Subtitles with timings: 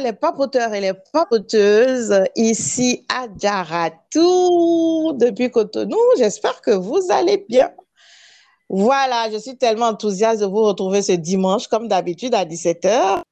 [0.00, 5.98] les papoteurs et les papoteuses, ici à Djaratou, depuis Cotonou.
[6.18, 7.72] J'espère que vous allez bien.
[8.68, 13.22] Voilà, je suis tellement enthousiaste de vous retrouver ce dimanche, comme d'habitude, à 17h,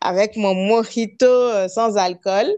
[0.00, 2.52] avec mon mojito euh, sans alcool.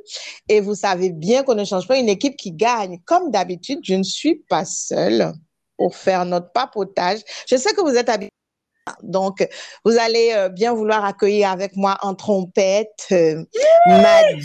[0.48, 2.98] Et vous savez bien qu'on ne change pas une équipe qui gagne.
[3.04, 5.32] Comme d'habitude, je ne suis pas seule
[5.76, 7.20] pour faire notre papotage.
[7.46, 8.37] Je sais que vous êtes habitués
[9.02, 9.46] donc,
[9.84, 13.44] vous allez euh, bien vouloir accueillir avec moi en trompette euh,
[13.86, 14.40] Madame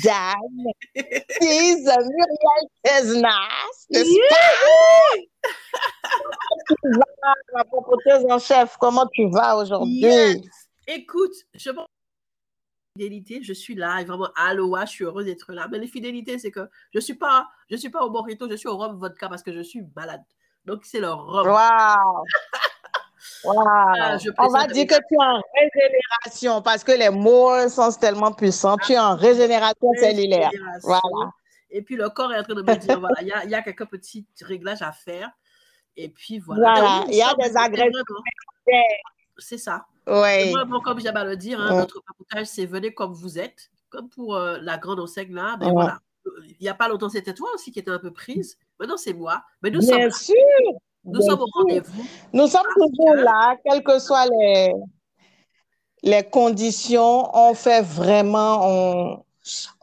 [1.41, 4.35] Muriel Tesnas, n'est-ce pas?
[6.67, 8.77] Tu vas, ma propoteuse en chef?
[8.79, 10.41] Comment tu vas aujourd'hui?
[10.87, 11.71] Écoute, je
[12.95, 15.67] fidélité, je suis là, et vraiment, aloha, je suis heureuse d'être là.
[15.71, 18.55] Mais les fidélités, c'est que je ne suis, pas, je suis pas au morito, je
[18.55, 20.21] suis au rhum vodka parce que je suis malade.
[20.65, 21.47] Donc, c'est le rhum.
[21.47, 22.23] Wow!
[23.45, 28.31] Ah, On va dire que tu es en régénération parce que les mots sont tellement
[28.31, 28.77] puissants.
[28.77, 30.49] Tu es en régénération cellulaire.
[30.81, 31.01] Voilà.
[31.69, 33.87] Et puis le corps est en train de me dire voilà, il y a, quelques
[33.87, 35.29] petits réglages à faire.
[35.95, 36.73] Et puis voilà.
[36.73, 38.03] Voilà, il y a des agressions.
[39.37, 39.85] C'est ça.
[40.07, 40.51] Oui.
[40.51, 43.71] Moi, comme j'aime à le dire, hein, notre papotage, c'est venez comme vous êtes.
[43.89, 45.99] Comme pour euh, la grande enseigne là, ben voilà.
[46.47, 48.57] Il n'y a pas longtemps, c'était toi aussi qui étais un peu prise.
[48.79, 49.43] Maintenant, c'est moi.
[49.61, 50.35] Mais nous Bien sûr.
[51.05, 52.05] Nous sommes au rendez-vous.
[52.31, 54.73] Nous sommes toujours là, quelles que soient les,
[56.03, 57.29] les conditions.
[57.35, 59.25] On fait vraiment, on,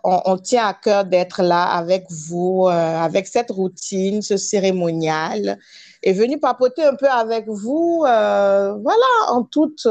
[0.04, 5.58] on, tient à cœur d'être là avec vous, euh, avec cette routine, ce cérémonial,
[6.02, 9.86] et venir papoter un peu avec vous, euh, voilà, en toute,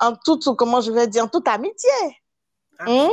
[0.00, 1.90] en toute, comment je vais dire, en toute amitié.
[2.80, 3.08] Hein?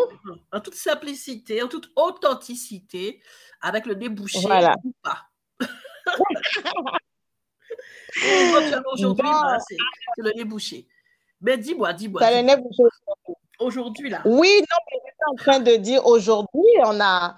[0.52, 3.22] En toute simplicité, en toute authenticité,
[3.62, 4.76] avec le débouché voilà.
[4.84, 5.20] ou pas.
[8.94, 9.30] Aujourd'hui,
[9.68, 9.78] c'est
[10.18, 10.88] le nez bouché.
[11.42, 12.22] Mais dis-moi, dis-moi.
[13.60, 14.22] Aujourd'hui, là.
[14.26, 17.36] Oui, non, mais je suis en train de dire aujourd'hui, on a,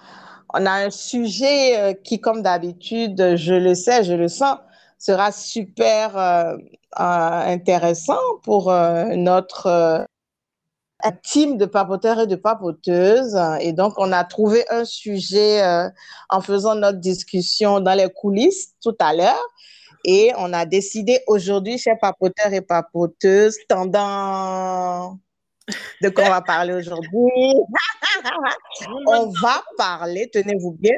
[0.54, 4.58] on a un sujet euh, qui, comme d'habitude, je le sais, je le sens,
[4.98, 6.56] sera super euh,
[7.00, 10.08] euh, intéressant pour notre
[11.12, 13.38] team de papoteurs et de papoteuses.
[13.60, 15.90] Et donc, on a trouvé un sujet euh,
[16.30, 19.48] en faisant notre discussion dans les coulisses tout à l'heure.
[20.06, 25.18] Et on a décidé aujourd'hui, chers papoteurs et papoteuses, tendant
[26.02, 27.54] de quoi on va parler aujourd'hui.
[29.08, 30.98] on va parler, tenez-vous bien.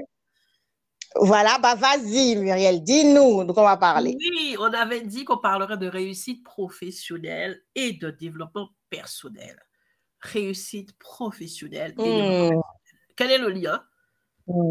[1.18, 4.18] Voilà, bah vas-y Muriel, dis-nous de quoi on va parler.
[4.20, 9.56] Oui, on avait dit qu'on parlerait de réussite professionnelle et de développement personnel
[10.26, 11.94] réussite professionnelle.
[12.00, 12.62] Et mmh.
[13.16, 13.84] Quel est le lien?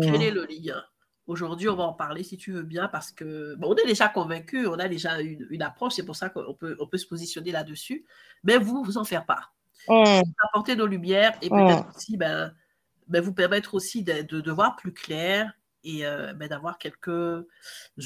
[0.02, 0.22] Quel mmh.
[0.22, 0.82] est le lien?
[1.26, 4.08] Aujourd'hui, on va en parler si tu veux bien, parce que bon, on est déjà
[4.08, 7.50] convaincu, on a déjà une, approche, c'est pour ça qu'on peut, on peut se positionner
[7.50, 8.04] là-dessus.
[8.42, 9.52] Mais vous, vous en faire pas.
[9.88, 10.22] Mmh.
[10.48, 12.54] Apporter nos lumières et peut-être aussi ben,
[13.08, 17.46] ben, vous permettre aussi de, de, voir plus clair et euh, ben, d'avoir quelques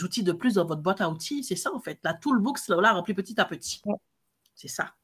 [0.03, 1.45] outils de plus dans votre boîte à outils.
[1.45, 1.99] C'est ça, en fait.
[2.03, 3.83] La toolbox, là, rempli petit à petit.
[4.55, 4.95] C'est ça.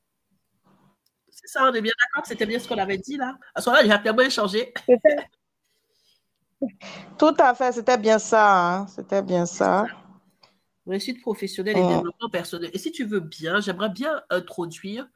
[1.44, 3.37] C'est ça, on est bien d'accord c'était bien ce qu'on avait dit là.
[3.55, 4.72] À ce moment-là, j'ai tellement échangé.
[7.19, 8.77] Tout à fait, c'était bien ça.
[8.77, 8.87] Hein.
[8.87, 9.84] C'était bien ça.
[10.87, 12.71] Réussite professionnelle et développement personnel.
[12.72, 15.06] Et si tu veux bien, j'aimerais bien introduire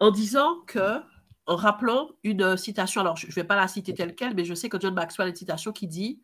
[0.00, 1.00] en disant que,
[1.46, 4.54] en rappelant une citation, alors je ne vais pas la citer telle quelle, mais je
[4.54, 6.20] sais que John Maxwell a une citation qui dit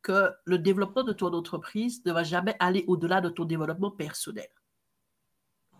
[0.00, 4.48] que le développement de ton entreprise ne va jamais aller au-delà de ton développement personnel.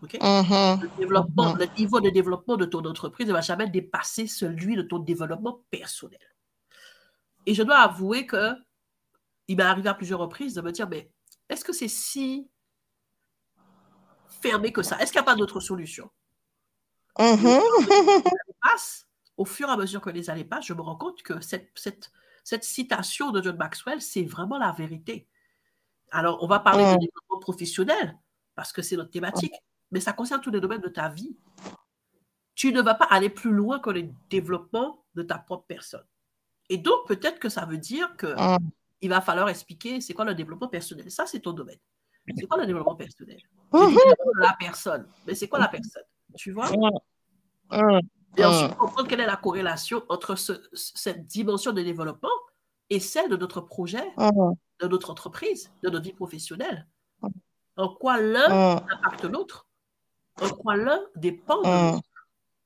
[0.03, 0.81] Mm-hmm.
[0.81, 1.59] le, développement, mm-hmm.
[1.59, 5.63] le niveau de développement de ton entreprise ne va jamais dépasser celui de ton développement
[5.71, 6.19] personnel.
[7.47, 8.53] Et je dois avouer que
[9.49, 11.11] il m'est arrivé à plusieurs reprises de me dire, mais
[11.49, 12.49] est-ce que c'est si
[14.29, 14.99] fermé que ça?
[15.01, 16.11] Est-ce qu'il n'y a pas d'autre solution?
[17.19, 17.61] Mm-hmm.
[19.37, 21.71] Au fur et à mesure que les années passent, je me rends compte que cette,
[21.75, 22.13] cette,
[22.45, 25.27] cette citation de John Maxwell, c'est vraiment la vérité.
[26.11, 26.99] Alors, on va parler de mm.
[26.99, 28.19] développement professionnel
[28.55, 29.55] parce que c'est notre thématique
[29.91, 31.37] mais ça concerne tous les domaines de ta vie.
[32.55, 36.05] Tu ne vas pas aller plus loin que le développement de ta propre personne.
[36.69, 38.59] Et donc, peut-être que ça veut dire que ah.
[39.01, 41.11] il va falloir expliquer c'est quoi le développement personnel.
[41.11, 41.79] Ça, c'est ton domaine.
[42.37, 43.41] C'est quoi le développement personnel?
[43.73, 45.07] La personne.
[45.27, 46.05] Mais c'est quoi la personne?
[46.37, 46.71] Tu vois?
[48.37, 52.29] Et ensuite, comprendre quelle est la corrélation entre cette dimension de développement
[52.89, 54.13] et celle de notre projet,
[54.81, 56.87] de notre entreprise, de notre vie professionnelle.
[57.77, 59.70] En quoi l'un impacte l'autre?
[60.41, 61.93] En quoi l'un dépend de mm.
[61.93, 62.09] l'autre.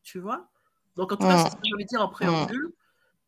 [0.02, 0.48] Tu vois?
[0.96, 2.72] Donc, en tout cas, c'est ce que je veux dire en préambule.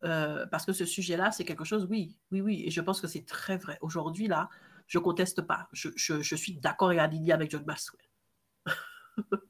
[0.03, 3.07] Euh, parce que ce sujet-là, c'est quelque chose, oui, oui, oui, et je pense que
[3.07, 3.79] c'est très vrai.
[3.81, 4.47] Aujourd'hui, là,
[4.85, 5.67] je ne conteste pas.
[5.71, 8.05] Je, je, je suis d'accord et aligné avec John Maxwell.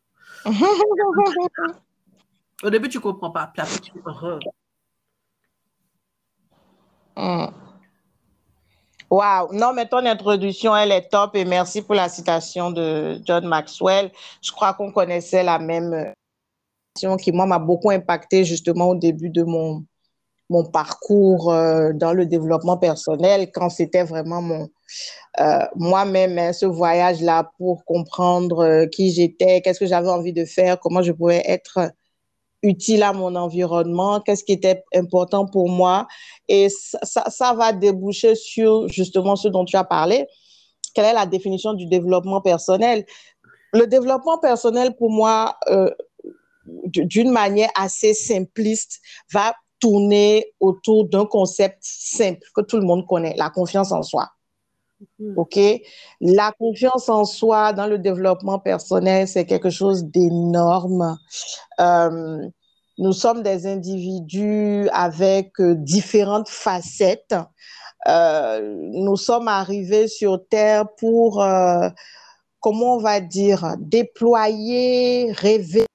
[2.63, 3.47] Au début, tu ne comprends pas.
[3.47, 3.91] Puis après, tu.
[9.09, 9.53] Wow.
[9.53, 14.11] Non, mais ton introduction, elle est top et merci pour la citation de John Maxwell.
[14.41, 16.13] Je crois qu'on connaissait la même
[17.19, 19.85] qui, moi, m'a beaucoup impacté justement au début de mon,
[20.49, 24.69] mon parcours euh, dans le développement personnel, quand c'était vraiment mon
[25.39, 30.45] euh, moi-même hein, ce voyage-là pour comprendre euh, qui j'étais, qu'est-ce que j'avais envie de
[30.45, 31.91] faire, comment je pouvais être
[32.63, 36.07] utile à mon environnement, qu'est-ce qui était important pour moi.
[36.47, 40.27] Et ça, ça, va déboucher sur justement ce dont tu as parlé.
[40.93, 43.05] Quelle est la définition du développement personnel?
[43.73, 45.57] Le développement personnel, pour moi,
[46.65, 49.01] d'une manière assez simpliste,
[49.31, 54.29] va tourner autour d'un concept simple que tout le monde connaît, la confiance en soi.
[55.19, 55.33] Mm-hmm.
[55.35, 55.81] OK?
[56.21, 61.17] La confiance en soi dans le développement personnel, c'est quelque chose d'énorme.
[61.79, 62.47] Euh,
[62.97, 67.35] nous sommes des individus avec euh, différentes facettes.
[68.07, 71.45] Euh, nous sommes arrivés sur Terre pour,
[72.59, 75.85] comment on va dire, déployer, rêver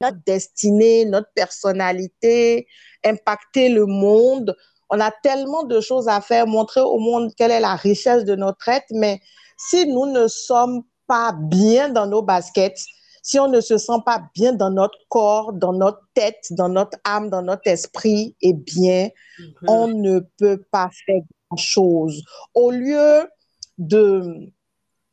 [0.00, 2.66] notre destinée, notre personnalité,
[3.04, 4.56] impacter le monde.
[4.90, 8.34] On a tellement de choses à faire, montrer au monde quelle est la richesse de
[8.34, 9.20] notre être, mais
[9.56, 12.80] si nous ne sommes pas bien dans nos baskets,
[13.22, 16.98] si on ne se sent pas bien dans notre corps, dans notre tête, dans notre
[17.04, 19.08] âme, dans notre esprit, eh bien,
[19.38, 19.54] mhm.
[19.68, 22.22] on ne peut pas faire grand-chose.
[22.54, 23.28] Au lieu
[23.78, 24.50] de,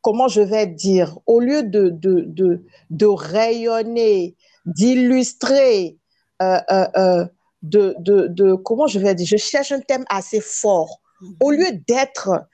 [0.02, 4.36] comment je vais dire, au lieu de, de, de, de rayonner,
[4.66, 5.98] d'illustrer,
[6.42, 7.26] euh, euh, euh,
[7.62, 11.02] de, de, de, comment je vais dire, je cherche un thème assez fort.
[11.42, 12.48] Au lieu d'être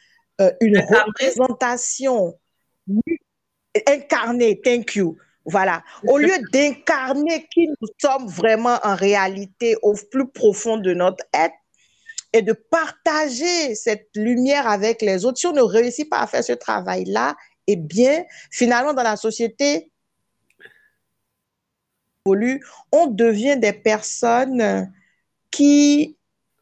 [0.60, 2.34] une représentation
[3.88, 5.84] incarnée, thank you, voilà.
[6.08, 11.56] Au lieu d'incarner qui nous sommes vraiment en réalité au plus profond de notre être
[12.34, 16.44] et de partager cette lumière avec les autres, si on ne réussit pas à faire
[16.44, 17.36] ce travail-là,
[17.68, 19.92] eh bien, finalement, dans la société,
[22.26, 24.92] on devient des personnes
[25.52, 26.18] qui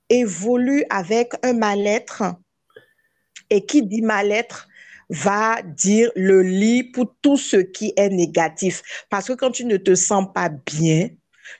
[0.09, 2.24] évoluent avec un mal-être.
[3.50, 4.68] Et qui dit mal-être
[5.13, 8.81] va dire le lit pour tout ce qui est négatif.
[9.10, 11.10] Parce que quand tu ne te sens pas bien,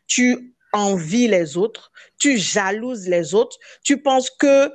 [0.08, 4.72] tu envies les autres, tu jalouses les autres, tu penses que euh,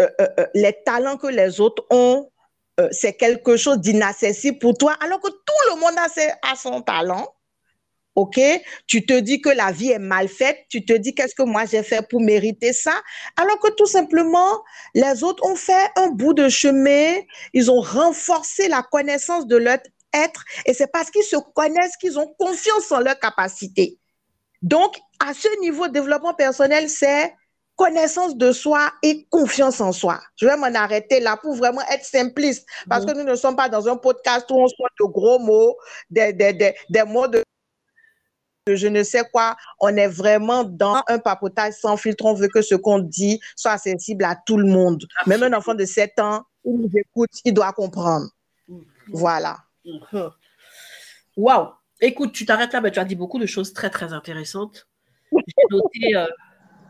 [0.00, 2.30] euh, euh, les talents que les autres ont,
[2.90, 5.94] c'est quelque chose d'inaccessible pour toi, alors que tout le monde
[6.42, 7.26] a son talent.
[8.16, 8.40] OK?
[8.86, 11.64] Tu te dis que la vie est mal faite, tu te dis qu'est-ce que moi
[11.66, 12.94] j'ai fait pour mériter ça,
[13.36, 14.62] alors que tout simplement,
[14.94, 17.14] les autres ont fait un bout de chemin,
[17.52, 19.78] ils ont renforcé la connaissance de leur
[20.14, 23.98] être et c'est parce qu'ils se connaissent qu'ils ont confiance en leur capacité.
[24.62, 27.34] Donc, à ce niveau, développement personnel, c'est
[27.76, 30.18] connaissance de soi et confiance en soi.
[30.36, 33.68] Je vais m'en arrêter là pour vraiment être simpliste, parce que nous ne sommes pas
[33.68, 35.76] dans un podcast où on soit de gros mots,
[36.08, 37.42] des, des, des, des mots de
[38.74, 39.56] je ne sais quoi.
[39.80, 42.24] On est vraiment dans un papotage sans filtre.
[42.24, 45.06] On veut que ce qu'on dit soit accessible à tout le monde.
[45.26, 48.28] Même un enfant de 7 ans, il nous écoute, il doit comprendre.
[48.68, 48.84] Mm-hmm.
[49.12, 49.58] Voilà.
[49.84, 50.30] Mm-hmm.
[51.36, 51.68] Waouh!
[52.00, 54.88] Écoute, tu t'arrêtes là, mais tu as dit beaucoup de choses très, très intéressantes.
[56.14, 56.26] Euh,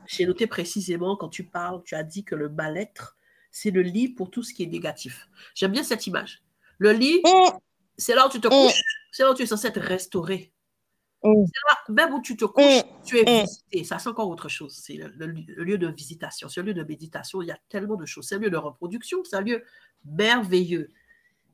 [0.06, 3.16] j'ai noté, précisément quand tu parles, tu as dit que le mal-être,
[3.50, 5.28] c'est le lit pour tout ce qui est négatif.
[5.54, 6.42] J'aime bien cette image.
[6.78, 7.56] Le lit, mm.
[7.96, 10.52] c'est là où tu te couches, c'est là où tu es censé être restauré.
[11.26, 11.92] Mm.
[11.92, 13.04] même où tu te couches, mm.
[13.04, 13.42] tu es mm.
[13.42, 13.84] visité.
[13.84, 14.74] Ça, c'est encore autre chose.
[14.74, 16.48] C'est le, lieu de visitation.
[16.48, 17.42] C'est un lieu de méditation.
[17.42, 18.28] Il y a tellement de choses.
[18.28, 19.24] C'est un lieu de reproduction.
[19.24, 19.64] C'est un lieu
[20.04, 20.90] merveilleux.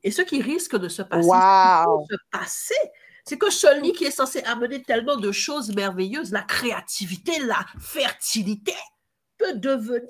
[0.03, 2.75] Et ce qui risque de se passer, se passer
[3.25, 7.65] c'est que ce lit qui est censé amener tellement de choses merveilleuses, la créativité, la
[7.79, 8.75] fertilité,
[9.37, 10.09] peut devenir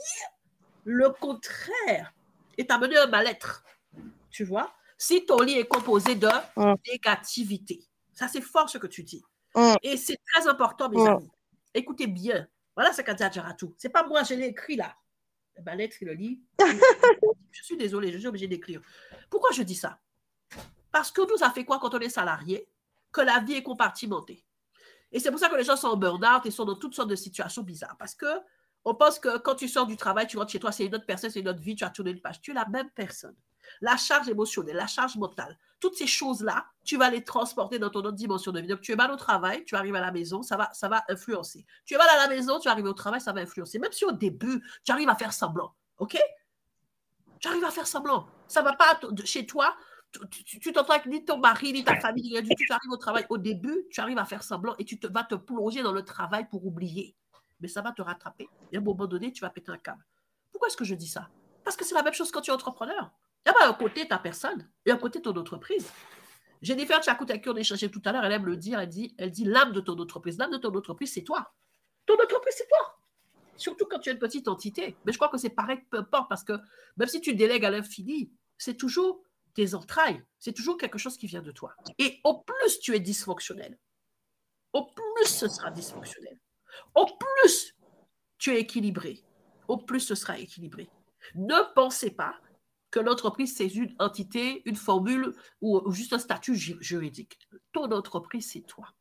[0.84, 2.14] le contraire
[2.58, 3.64] et t'amener un mal-être.
[4.32, 4.74] Tu vois?
[4.98, 6.28] Si ton lit est composé de
[6.88, 9.24] négativité, ça c'est fort ce que tu dis.
[9.56, 9.76] Mm.
[9.84, 11.08] Et c'est très important, mes mm.
[11.08, 11.32] amis.
[11.74, 12.48] Écoutez bien.
[12.76, 13.74] Voilà ce qu'a dit tout.
[13.78, 14.96] C'est pas moi, je l'ai écrit là.
[15.62, 16.42] Ben, Lettre, il le lit.
[17.52, 18.82] je suis désolée, je suis obligée d'écrire.
[19.30, 20.00] Pourquoi je dis ça?
[20.92, 22.68] Parce que nous a fait quoi quand on est salarié?
[23.12, 24.44] Que la vie est compartimentée.
[25.12, 27.10] Et c'est pour ça que les gens sont en burn-out et sont dans toutes sortes
[27.10, 27.96] de situations bizarres.
[27.98, 28.26] Parce que
[28.86, 31.06] on pense que quand tu sors du travail, tu rentres chez toi, c'est une autre
[31.06, 32.42] personne, c'est une autre vie, tu as tourné une page.
[32.42, 33.36] Tu es la même personne.
[33.82, 38.00] La charge émotionnelle, la charge mentale, toutes ces choses-là, tu vas les transporter dans ton
[38.00, 38.68] autre dimension de vie.
[38.68, 41.66] Donc, tu es mal au travail, tu arrives à la maison, ça va, influencer.
[41.86, 43.80] Tu es mal à la maison, tu arrives au travail, ça va influencer.
[43.80, 46.18] Même si au début, tu arrives à faire semblant, OK?
[47.40, 48.28] Tu arrives à faire semblant.
[48.48, 49.76] Ça ne va pas chez toi
[50.60, 53.26] tu t'entends ni ton mari, ni ta famille, tu arrives au travail.
[53.30, 56.48] Au début, tu arrives à faire semblant et tu vas te plonger dans le travail
[56.50, 57.16] pour oublier.
[57.60, 58.48] Mais ça va te rattraper.
[58.72, 60.06] Et à un moment donné, tu vas péter un câble.
[60.52, 61.30] Pourquoi est-ce que je dis ça?
[61.64, 63.12] Parce que c'est la même chose quand tu es entrepreneur.
[63.46, 65.92] Il y a pas un côté ta personne et un côté ton entreprise.
[66.62, 69.32] Jennifer Tchakout, qui on échangé tout à l'heure, elle aime le dire, elle dit, elle
[69.32, 70.38] dit l'âme de ton entreprise.
[70.38, 71.54] L'âme de ton entreprise, c'est toi.
[72.06, 73.00] Ton entreprise, c'est toi.
[73.58, 74.96] Surtout quand tu es une petite entité.
[75.06, 76.54] Mais je crois que c'est pareil, peu importe, parce que
[76.98, 79.24] même si tu délègues à l'infini, c'est toujours
[79.54, 81.76] tes entrailles, c'est toujours quelque chose qui vient de toi.
[82.00, 83.78] Et au plus tu es dysfonctionnel,
[84.74, 86.40] au plus ce sera dysfonctionnel.
[86.96, 87.76] Au plus
[88.38, 89.24] tu es équilibré,
[89.68, 90.90] au plus ce sera équilibré.
[91.36, 92.36] Ne pensez pas
[92.94, 97.40] que l'entreprise, c'est une entité, une formule ou, juste un statut juridique.
[97.72, 98.94] Ton entreprise, c'est toi.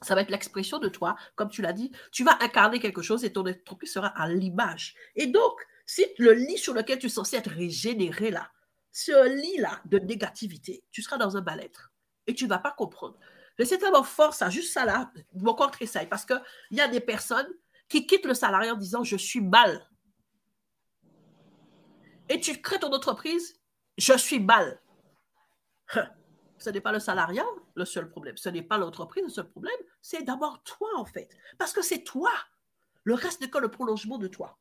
[0.00, 1.92] Ça va être l'expression de toi, comme tu l'as dit.
[2.12, 4.94] Tu vas incarner quelque chose et ton entreprise sera à l'image.
[5.16, 5.52] Et donc,
[5.84, 8.50] si le lit sur lequel tu es censé être régénéré là,
[8.90, 11.92] ce lit-là de négativité, tu seras dans un mal-être
[12.26, 13.18] et tu ne vas pas comprendre.
[13.62, 17.00] C'est tellement fort, ça, juste ça là, mon corps tressaille parce qu'il y a des
[17.00, 17.48] personnes
[17.86, 19.89] qui quittent le salarié en disant je suis mal.
[22.30, 23.60] Et tu crées ton entreprise,
[23.98, 24.80] je suis mal.
[26.58, 29.78] Ce n'est pas le salariat le seul problème, ce n'est pas l'entreprise le seul problème,
[30.02, 31.36] c'est d'abord toi en fait.
[31.58, 32.30] Parce que c'est toi.
[33.04, 34.58] Le reste n'est que le prolongement de toi.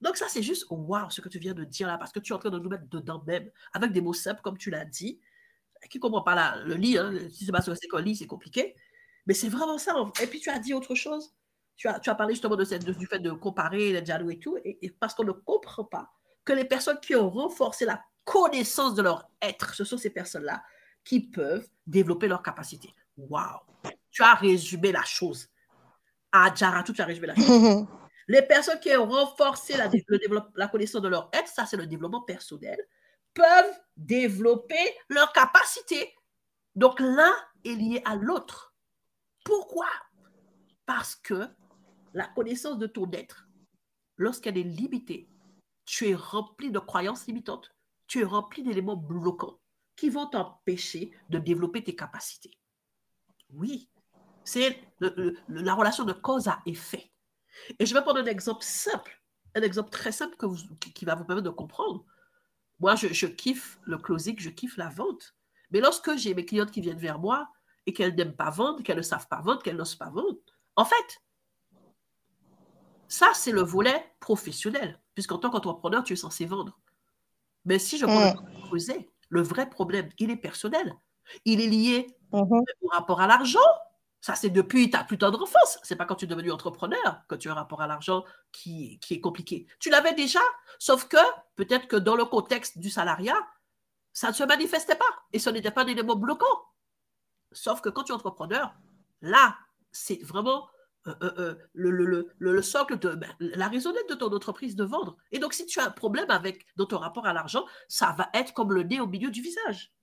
[0.00, 2.32] Donc ça, c'est juste waouh ce que tu viens de dire là, parce que tu
[2.32, 4.84] es en train de nous mettre dedans même, avec des mots simples comme tu l'as
[4.84, 5.20] dit.
[5.88, 8.16] Qui ne comprend pas le lit, hein, si c'est pas ce que c'est qu'un lit,
[8.16, 8.74] c'est compliqué.
[9.26, 9.94] Mais c'est vraiment ça.
[10.22, 11.34] Et puis tu as dit autre chose.
[11.76, 14.38] Tu as, tu as parlé justement de cette, du fait de comparer les dialogues et
[14.38, 16.10] tout, et, parce qu'on ne comprend pas
[16.44, 20.62] que les personnes qui ont renforcé la connaissance de leur être, ce sont ces personnes-là
[21.04, 22.94] qui peuvent développer leur capacité.
[23.16, 23.60] Waouh!
[24.10, 25.48] Tu as résumé la chose.
[26.32, 27.86] Ah, Jara, tu as résumé la chose.
[28.28, 29.90] Les personnes qui ont renforcé la,
[30.54, 32.78] la connaissance de leur être, ça c'est le développement personnel,
[33.34, 36.14] peuvent développer leur capacité.
[36.76, 38.72] Donc l'un est lié à l'autre.
[39.44, 39.88] Pourquoi?
[40.86, 41.48] Parce que
[42.14, 43.48] la connaissance de ton être,
[44.16, 45.28] lorsqu'elle est limitée,
[45.90, 47.74] tu es rempli de croyances limitantes,
[48.06, 49.58] tu es rempli d'éléments bloquants
[49.96, 52.56] qui vont t'empêcher de développer tes capacités.
[53.50, 53.90] Oui,
[54.44, 57.10] c'est la relation de cause à effet.
[57.80, 59.20] Et je vais prendre un exemple simple,
[59.56, 60.36] un exemple très simple
[60.78, 62.06] qui, va vous permettre de comprendre.
[62.78, 65.34] Moi, je, kiffe le closing, je kiffe la vente.
[65.72, 67.50] Mais lorsque j'ai mes clientes qui viennent vers moi
[67.86, 70.38] et qu'elles n'aiment pas vendre, qu'elles ne savent pas vendre, qu'elles n'osent pas vendre,
[70.76, 71.20] en fait,
[73.10, 76.78] ça, c'est le volet professionnel, puisqu'en tant qu'entrepreneur, tu es censé vendre.
[77.64, 80.94] Mais si je prends le creuser, le vrai problème, il est personnel.
[81.44, 82.64] Il est lié mm-hmm.
[82.82, 83.58] au rapport à l'argent,
[84.20, 85.78] ça, c'est depuis ta plus tendre enfance.
[85.82, 89.00] C'est pas quand tu es devenu entrepreneur que tu as un rapport à l'argent qui,
[89.00, 89.66] qui est compliqué.
[89.80, 90.40] Tu l'avais déjà,
[90.78, 91.16] sauf que
[91.56, 93.38] peut-être que dans le contexte du salariat,
[94.12, 96.46] ça ne se manifestait pas et ce n'était pas des élément bloquant.
[97.50, 98.72] Sauf que quand tu es entrepreneur,
[99.20, 99.56] là,
[99.90, 100.68] c'est vraiment
[101.06, 104.84] euh, euh, euh, le, le, le, socle de ben, la raisonnette de ton entreprise de
[104.84, 105.16] vendre.
[105.32, 108.28] Et donc, si tu as un problème avec dans ton rapport à l'argent, ça va
[108.34, 109.94] être comme le nez au milieu du visage.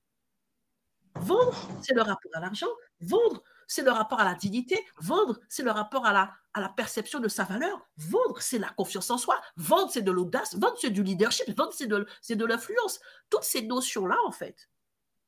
[1.16, 2.68] Vendre, c'est le rapport à l'argent.
[3.02, 4.84] Vendre, c'est le rapport à la dignité.
[5.00, 7.80] Vendre, c'est le rapport à la, à la perception de sa valeur.
[7.98, 9.40] Vendre, c'est la confiance en soi.
[9.56, 10.56] Vendre, c'est de l'audace.
[10.56, 11.56] Vendre, c'est du leadership.
[11.56, 13.00] Vendre, c'est de, de l'influence.
[13.30, 14.68] Toutes ces notions-là, en fait,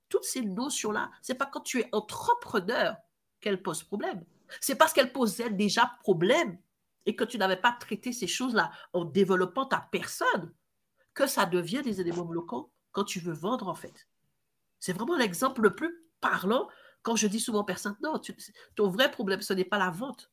[0.09, 2.95] toutes ces notions-là, c'est pas quand tu es entrepreneur
[3.39, 4.23] qu'elles posent problème.
[4.61, 6.57] C'est parce qu'elles posaient déjà problème
[7.05, 10.53] et que tu n'avais pas traité ces choses-là en développant ta personne
[11.13, 14.07] que ça devient des éléments bloquants quand tu veux vendre, en fait.
[14.79, 16.67] C'est vraiment l'exemple le plus parlant
[17.01, 18.21] quand je dis souvent personne, non,
[18.75, 20.31] ton vrai problème, ce n'est pas la vente.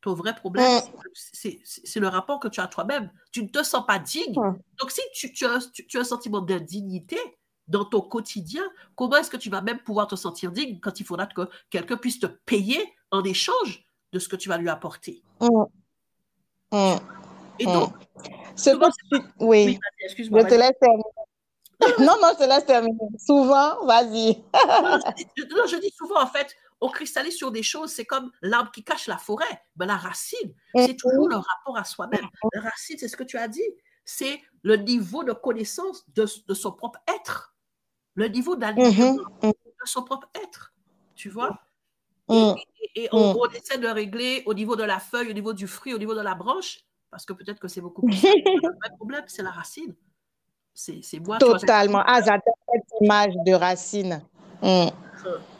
[0.00, 0.80] Ton vrai problème,
[1.12, 1.60] c'est
[1.96, 3.10] le rapport que tu as à toi-même.
[3.32, 4.34] Tu ne te sens pas digne.
[4.34, 7.18] Donc, si tu, as, tu, as, un sentiment d'indignité
[7.66, 8.62] dans ton quotidien,
[8.94, 11.96] comment est-ce que tu vas même pouvoir te sentir digne quand il faudra que quelqu'un
[11.96, 15.22] puisse te payer en échange de ce que tu vas lui apporter?
[17.58, 17.92] Et donc,
[18.56, 18.70] ce
[19.10, 20.40] oui, oui excuse-moi.
[20.40, 21.02] Je te laisse terminer.
[22.00, 22.98] non, non, je te laisse terminer.
[23.18, 24.42] Souvent, vas-y.
[24.54, 28.84] non, je dis souvent, en fait, on cristallise sur des choses, c'est comme l'arbre qui
[28.84, 29.62] cache la forêt.
[29.76, 32.26] Ben, la racine, c'est toujours le rapport à soi-même.
[32.52, 33.62] La racine, c'est ce que tu as dit,
[34.04, 37.54] c'est le niveau de connaissance de, son propre être,
[38.14, 39.52] le niveau d'alignement mm-hmm.
[39.52, 40.72] de son propre être.
[41.14, 41.58] Tu vois?
[42.28, 42.54] Mm.
[42.94, 43.16] Et, mm.
[43.16, 46.14] on, essaie de régler au niveau de la feuille, au niveau du fruit, au niveau
[46.14, 46.80] de la branche,
[47.10, 48.22] parce que peut-être que c'est beaucoup plus.
[48.22, 49.94] le problème, c'est la racine.
[50.74, 51.38] C'est moi.
[51.38, 52.02] Totalement.
[52.06, 54.22] Ah, j'adore cette image de racine.
[54.62, 54.88] Hmm.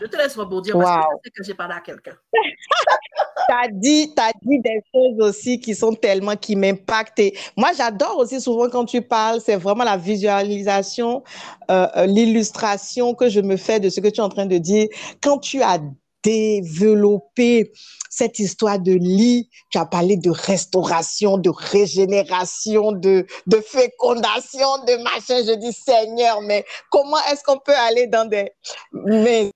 [0.00, 2.14] Je te laisse rebondir parce que je sais que j'ai parlé à quelqu'un.
[2.32, 7.20] tu as dit, as dit des choses aussi qui sont tellement, qui m'impactent.
[7.56, 11.22] moi, j'adore aussi souvent quand tu parles, c'est vraiment la visualisation,
[11.70, 14.58] euh, euh, l'illustration que je me fais de ce que tu es en train de
[14.58, 14.88] dire.
[15.20, 15.78] Quand tu as
[16.22, 17.72] développé
[18.10, 25.02] cette histoire de lit, tu as parlé de restauration, de régénération, de, de fécondation, de
[25.02, 25.42] machin.
[25.46, 28.50] Je dis, Seigneur, mais comment est-ce qu'on peut aller dans des...
[28.92, 29.50] Mais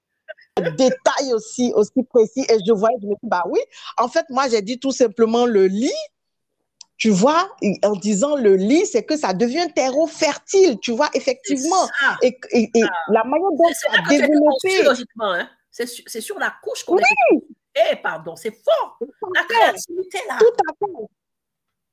[0.76, 2.44] détails aussi, aussi précis?
[2.48, 3.60] Et je vois, je me dis, bah oui,
[3.98, 5.90] en fait, moi, j'ai dit tout simplement le lit.
[6.98, 7.48] Tu vois,
[7.82, 11.88] en disant le lit, c'est que ça devient un terreau fertile, tu vois, effectivement.
[12.22, 12.70] Et, et,
[13.08, 15.04] la manière dont ça a développé.
[15.18, 15.48] Hein.
[15.72, 17.40] C'est sur la couche qu'on oui.
[17.74, 18.98] Eh, pardon, c'est fort.
[19.34, 20.36] La créativité, là.
[20.38, 21.06] Tout à fait.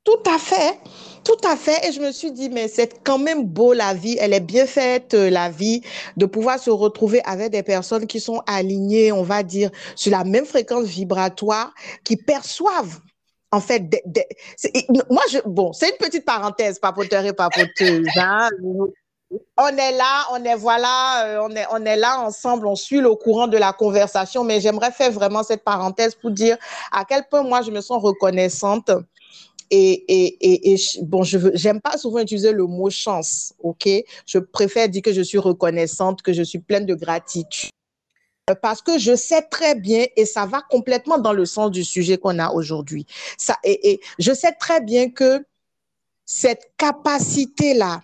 [0.06, 0.80] Tout à fait,
[1.24, 1.88] tout à fait.
[1.88, 4.66] Et je me suis dit, mais c'est quand même beau la vie, elle est bien
[4.66, 5.82] faite, euh, la vie,
[6.18, 10.24] de pouvoir se retrouver avec des personnes qui sont alignées, on va dire, sur la
[10.24, 13.00] même fréquence vibratoire, qui perçoivent
[13.52, 13.82] en fait,
[15.10, 18.06] moi, je, bon, c'est une petite parenthèse, papoteur et papoteuse.
[18.16, 18.50] Hein,
[19.32, 23.00] on est là, on est voilà, euh, on est, on est là ensemble, on suit
[23.00, 26.58] le courant de la conversation, mais j'aimerais faire vraiment cette parenthèse pour dire
[26.92, 28.90] à quel point moi je me sens reconnaissante
[29.72, 33.88] et, et, et, bon, je j'aime pas souvent utiliser le mot chance, ok?
[34.26, 37.70] Je préfère dire que je suis reconnaissante, que je suis pleine de gratitude.
[38.64, 42.18] Parce que je sais très bien, et ça va complètement dans le sens du sujet
[42.18, 43.06] qu'on a aujourd'hui.
[43.38, 45.46] Ça, et, et je sais très bien que
[46.26, 48.02] cette capacité-là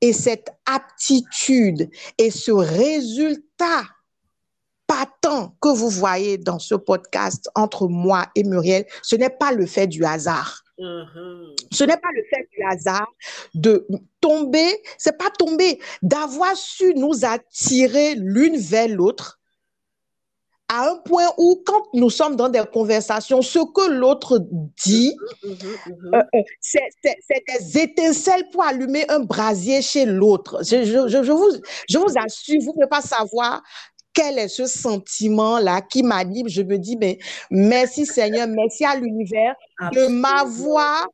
[0.00, 3.82] et cette aptitude et ce résultat
[4.86, 9.66] patent que vous voyez dans ce podcast entre moi et Muriel, ce n'est pas le
[9.66, 10.62] fait du hasard.
[10.78, 11.54] Mm-hmm.
[11.72, 13.08] Ce n'est pas le fait du hasard
[13.54, 13.86] de
[14.20, 19.40] tomber, c'est pas tomber, d'avoir su nous attirer l'une vers l'autre
[20.74, 24.40] à un point où, quand nous sommes dans des conversations, ce que l'autre
[24.84, 25.54] dit, mm-hmm,
[25.86, 30.58] mm-hmm, euh, euh, c'est des étincelles pour allumer un brasier chez l'autre.
[30.62, 31.50] Je, je, je, vous,
[31.88, 33.62] je vous assure, vous ne pouvez pas savoir
[34.12, 36.48] quel est ce sentiment-là qui m'anime.
[36.48, 37.18] Je me dis, mais
[37.50, 39.54] merci Seigneur, merci à l'univers
[39.92, 41.06] de m'avoir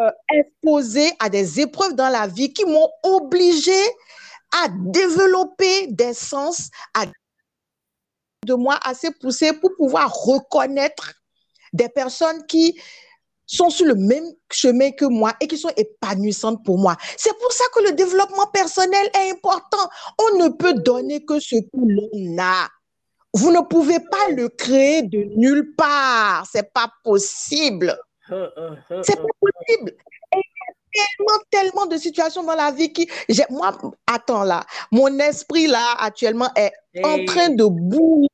[0.00, 3.80] euh, exposé à des épreuves dans la vie qui m'ont obligé
[4.64, 7.04] à développer des sens, à
[8.46, 11.12] de moi assez poussé pour pouvoir reconnaître
[11.72, 12.78] des personnes qui
[13.46, 16.96] sont sur le même chemin que moi et qui sont épanouissantes pour moi.
[17.16, 19.88] C'est pour ça que le développement personnel est important.
[20.18, 22.68] On ne peut donner que ce que l'on a.
[23.34, 26.46] Vous ne pouvez pas le créer de nulle part.
[26.50, 27.98] C'est pas possible.
[28.28, 29.96] C'est pas possible.
[30.32, 30.42] Il
[30.94, 33.08] y a tellement, tellement de situations dans la vie qui,
[34.12, 36.72] attends là, mon esprit là actuellement est
[37.04, 38.28] en train de bouger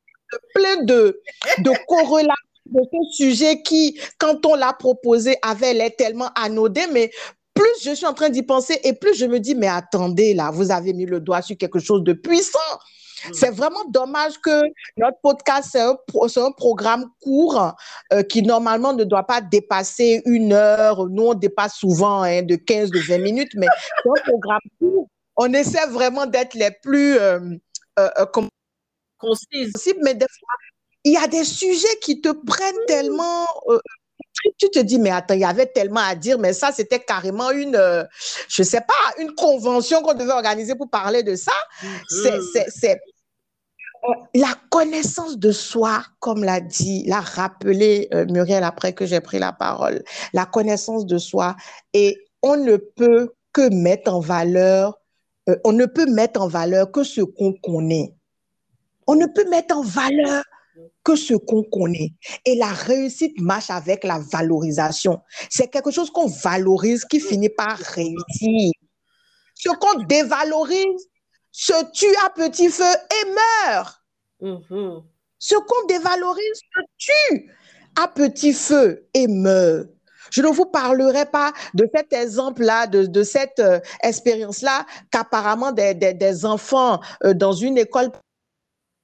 [0.55, 1.21] plein de,
[1.59, 2.35] de corrélations
[2.67, 7.11] de ce sujet qui, quand on l'a proposé, avait l'air tellement anodin, mais
[7.55, 10.51] plus je suis en train d'y penser et plus je me dis, mais attendez, là,
[10.51, 12.59] vous avez mis le doigt sur quelque chose de puissant.
[13.27, 13.33] Hmm.
[13.33, 14.61] C'est vraiment dommage que
[14.97, 15.97] notre podcast, c'est un,
[16.45, 17.75] un, programme court
[18.13, 21.07] euh, qui normalement ne doit pas dépasser une heure.
[21.09, 23.69] Nous, on dépasse souvent hein, de 15, de 20 minutes, mais
[24.03, 25.09] c'est un programme court.
[25.37, 27.41] On essaie vraiment d'être les plus euh,
[27.99, 28.27] euh, euh
[29.19, 30.49] possible, mais des fois,
[31.05, 33.47] il y a des sujets qui te prennent tellement.
[33.69, 33.79] Euh,
[34.59, 37.51] tu te dis, mais attends, il y avait tellement à dire, mais ça, c'était carrément
[37.51, 38.07] une,
[38.49, 41.53] je sais pas, une convention qu'on devait organiser pour parler de ça.
[41.83, 42.65] Mm-hmm.
[42.69, 43.01] C'est
[44.35, 49.53] la connaissance de soi, comme l'a dit, l'a rappelé Muriel après que j'ai pris la
[49.53, 50.03] parole,
[50.35, 51.57] la connaissance de soi.
[51.95, 55.01] Et on ne peut que mettre en valeur,
[55.65, 58.15] on ne peut mettre en valeur que ce qu'on connaît.
[59.07, 60.43] On ne peut mettre en valeur
[61.05, 62.13] que ce qu'on connaît.
[62.45, 65.21] Et la réussite marche avec la valorisation.
[65.51, 68.73] C'est quelque chose qu'on valorise qui finit par réussir.
[69.55, 71.09] Ce qu'on dévalorise
[71.53, 74.03] se tue à petit feu et meurt.
[74.41, 75.05] Mm-hmm.
[75.39, 77.51] Ce qu'on dévalorise se tue
[78.03, 79.94] à petit feu et meurt.
[80.35, 86.45] Je ne vous parlerai pas de cet exemple-là, de, cette euh, expérience-là qu'apparemment des, des,
[86.45, 88.11] enfants euh, dans une école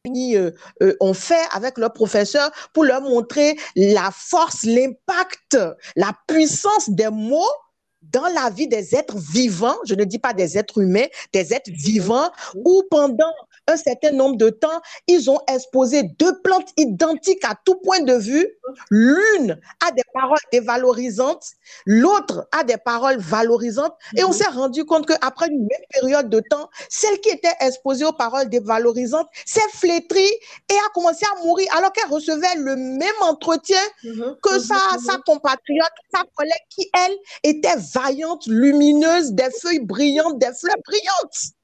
[0.09, 0.51] euh,
[0.99, 5.57] ont fait avec leurs professeurs pour leur montrer la force, l'impact,
[5.95, 7.55] la puissance des mots
[8.03, 11.71] dans la vie des êtres vivants, je ne dis pas des êtres humains, des êtres
[11.71, 13.33] vivants, où pendant
[13.71, 18.15] un certain nombre de temps, ils ont exposé deux plantes identiques à tout point de
[18.15, 18.47] vue.
[18.91, 21.45] L'une a des paroles dévalorisantes,
[21.87, 23.95] l'autre a des paroles valorisantes.
[24.17, 24.35] Et on mhm.
[24.35, 28.49] s'est rendu compte qu'après une même période de temps, celle qui était exposée aux paroles
[28.49, 34.37] dévalorisantes s'est flétrie et a commencé à mourir alors qu'elle recevait le même entretien mhm.
[34.43, 34.61] que mhm.
[34.61, 40.77] sa, sa compatriote, sa collègue qui, elle, était vaillante, lumineuse, des feuilles brillantes, des fleurs
[40.85, 41.55] brillantes.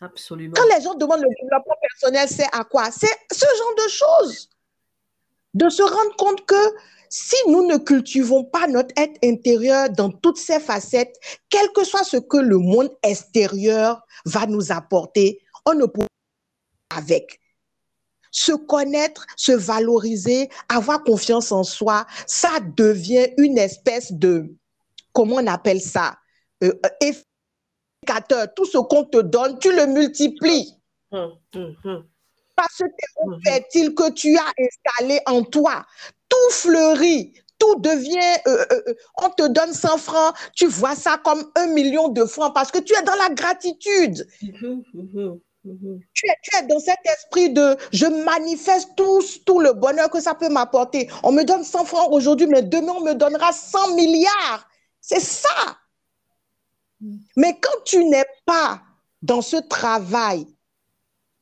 [0.00, 0.54] Absolument.
[0.56, 2.90] Quand les gens demandent le développement personnel, c'est à quoi?
[2.90, 4.48] C'est ce genre de choses.
[5.52, 6.74] De se rendre compte que
[7.10, 11.14] si nous ne cultivons pas notre être intérieur dans toutes ses facettes,
[11.48, 16.06] quel que soit ce que le monde extérieur va nous apporter, on ne pourra
[16.88, 17.40] pas avec.
[18.30, 24.54] Se connaître, se valoriser, avoir confiance en soi, ça devient une espèce de,
[25.12, 26.16] comment on appelle ça,
[26.62, 26.72] euh,
[28.54, 30.74] tout ce qu'on te donne, tu le multiplies.
[31.12, 32.04] Hum, hum, hum.
[32.56, 35.84] Parce que tu as installé en toi,
[36.28, 41.20] tout fleurit, tout devient, euh, euh, euh, on te donne 100 francs, tu vois ça
[41.22, 44.26] comme un million de francs parce que tu es dans la gratitude.
[45.62, 50.20] Tu es, tu es, dans cet esprit de je manifeste tout, tout le bonheur que
[50.20, 51.10] ça peut m'apporter.
[51.22, 54.68] On me donne 100 francs aujourd'hui, mais demain on me donnera 100 milliards.
[55.00, 55.76] C'est ça.
[57.36, 58.80] Mais quand tu n'es pas
[59.22, 60.46] dans ce travail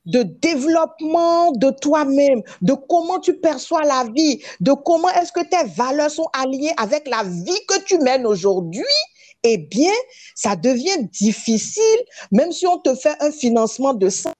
[0.06, 5.68] de développement de toi-même, de comment tu perçois la vie, de comment est-ce que tes
[5.70, 8.84] valeurs sont alignées avec la vie que tu mènes aujourd'hui,
[9.42, 9.92] eh bien,
[10.34, 12.00] ça devient difficile,
[12.32, 14.32] même si on te fait un financement de ça,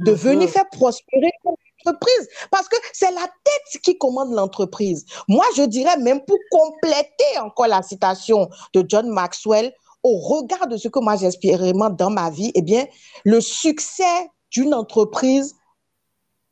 [0.00, 1.54] de venir faire prospérer ton
[1.86, 2.28] entreprise.
[2.50, 5.06] Parce que c'est la tête qui commande l'entreprise.
[5.28, 10.76] Moi, je dirais même pour compléter encore la citation de John Maxwell, au regard de
[10.76, 12.86] ce que moi j'expérimente dans ma vie, eh bien,
[13.24, 15.54] le succès d'une entreprise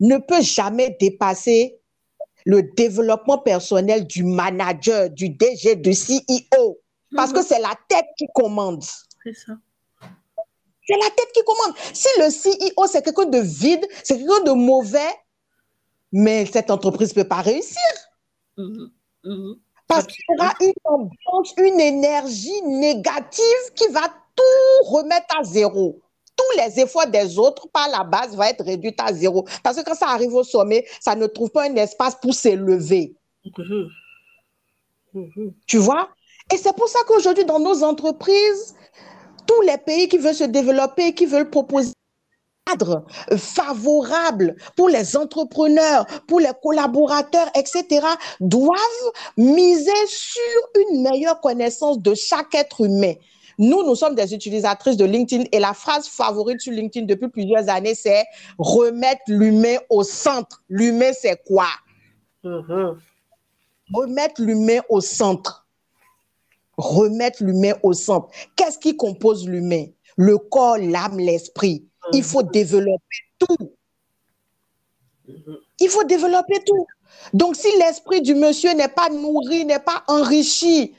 [0.00, 1.80] ne peut jamais dépasser
[2.44, 6.80] le développement personnel du manager, du DG, du CEO.
[7.14, 8.84] Parce que c'est la tête qui commande.
[9.24, 9.54] C'est ça.
[10.86, 11.74] C'est la tête qui commande.
[11.92, 15.14] Si le CEO, c'est quelqu'un de vide, c'est quelqu'un de mauvais,
[16.12, 17.76] mais cette entreprise ne peut pas réussir.
[18.56, 18.90] Mm-hmm.
[19.24, 19.54] Mm-hmm.
[19.88, 24.02] Parce qu'il y aura une ambiance, une énergie négative qui va
[24.36, 25.98] tout remettre à zéro.
[26.36, 29.44] Tous les efforts des autres par la base vont être réduits à zéro.
[29.64, 33.16] Parce que quand ça arrive au sommet, ça ne trouve pas un espace pour s'élever.
[35.66, 36.08] Tu vois?
[36.52, 38.76] Et c'est pour ça qu'aujourd'hui, dans nos entreprises,
[39.46, 41.92] tous les pays qui veulent se développer, qui veulent proposer
[42.68, 43.04] cadre
[43.36, 48.06] favorable pour les entrepreneurs, pour les collaborateurs, etc.,
[48.40, 48.78] doivent
[49.36, 53.14] miser sur une meilleure connaissance de chaque être humain.
[53.58, 57.68] Nous, nous sommes des utilisatrices de LinkedIn et la phrase favorite sur LinkedIn depuis plusieurs
[57.68, 58.24] années, c'est
[58.56, 60.62] remettre l'humain au centre.
[60.68, 61.66] L'humain, c'est quoi?
[62.44, 62.96] Mm-hmm.
[63.92, 65.66] Remettre l'humain au centre.
[66.76, 68.28] Remettre l'humain au centre.
[68.54, 69.86] Qu'est-ce qui compose l'humain?
[70.16, 71.88] Le corps, l'âme, l'esprit.
[72.12, 73.72] Il faut développer tout.
[75.80, 76.86] Il faut développer tout.
[77.32, 80.94] Donc, si l'esprit du monsieur n'est pas nourri, n'est pas enrichi,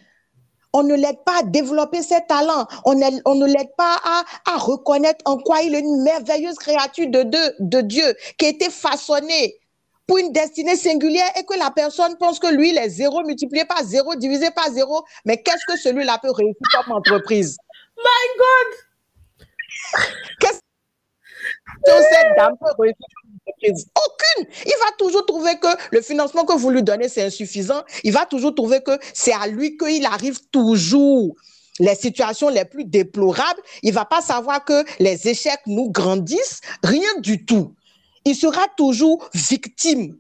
[0.74, 2.68] on ne l'aide pas à développer ses talents.
[2.86, 3.98] On, ne l'aide pas
[4.46, 7.24] à, reconnaître en quoi il est une merveilleuse créature de,
[7.60, 9.60] de Dieu qui a été façonnée
[10.06, 13.84] pour une destinée singulière et que la personne pense que lui, les zéros multipliés par
[13.84, 17.58] zéro, divisé par zéro, mais qu'est-ce que celui-là peut réussir comme entreprise?
[17.98, 18.04] My
[18.38, 18.78] God!
[20.40, 20.60] Qu'est-ce
[21.86, 24.48] cette dame Aucune.
[24.66, 27.84] Il va toujours trouver que le financement que vous lui donnez, c'est insuffisant.
[28.04, 31.36] Il va toujours trouver que c'est à lui qu'il arrive toujours
[31.80, 33.62] les situations les plus déplorables.
[33.84, 36.62] Il va pas savoir que les échecs nous grandissent.
[36.84, 37.74] Rien du tout.
[38.26, 40.16] Il sera toujours victime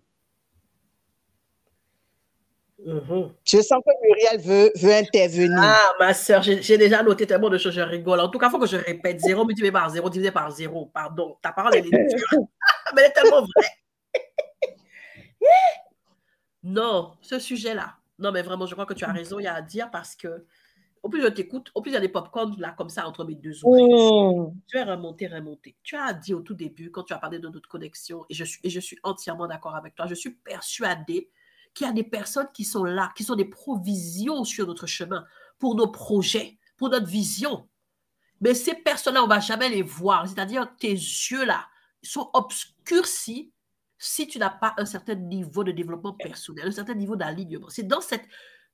[2.90, 3.34] Mhm.
[3.46, 5.58] Je sens que Muriel veut, veut intervenir.
[5.62, 8.20] Ah, ma soeur, j'ai déjà noté tellement de choses, je rigole.
[8.20, 10.88] En tout cas, il faut que je répète 0 multiplié par 0 divisé par 0.
[10.88, 11.92] Pardon, ta parole, elle est.
[12.96, 14.24] Mais elle est tellement vraie.
[16.64, 17.96] non, ce sujet-là.
[18.18, 20.14] Non, mais vraiment, je crois que tu as raison, il y a à dire parce
[20.14, 20.46] que
[21.02, 23.24] au plus je t'écoute, au plus il y a des pop-corn là, comme ça, entre
[23.24, 23.86] mes deux oreilles.
[23.86, 24.60] Mm.
[24.68, 25.78] Tu es remonté, remonté.
[25.84, 28.44] Tu as dit au tout début, quand tu as parlé de notre connexion, et je
[28.44, 31.30] suis, et je suis entièrement d'accord avec toi, je suis persuadée
[31.80, 35.26] qu'il y a des personnes qui sont là, qui sont des provisions sur notre chemin
[35.58, 37.70] pour nos projets, pour notre vision.
[38.42, 40.28] Mais ces personnes-là, on ne va jamais les voir.
[40.28, 41.68] C'est-à-dire tes yeux-là
[42.04, 43.54] sont obscurcis
[43.98, 47.70] si tu n'as pas un certain niveau de développement personnel, un certain niveau d'alignement.
[47.70, 48.26] C'est dans cette...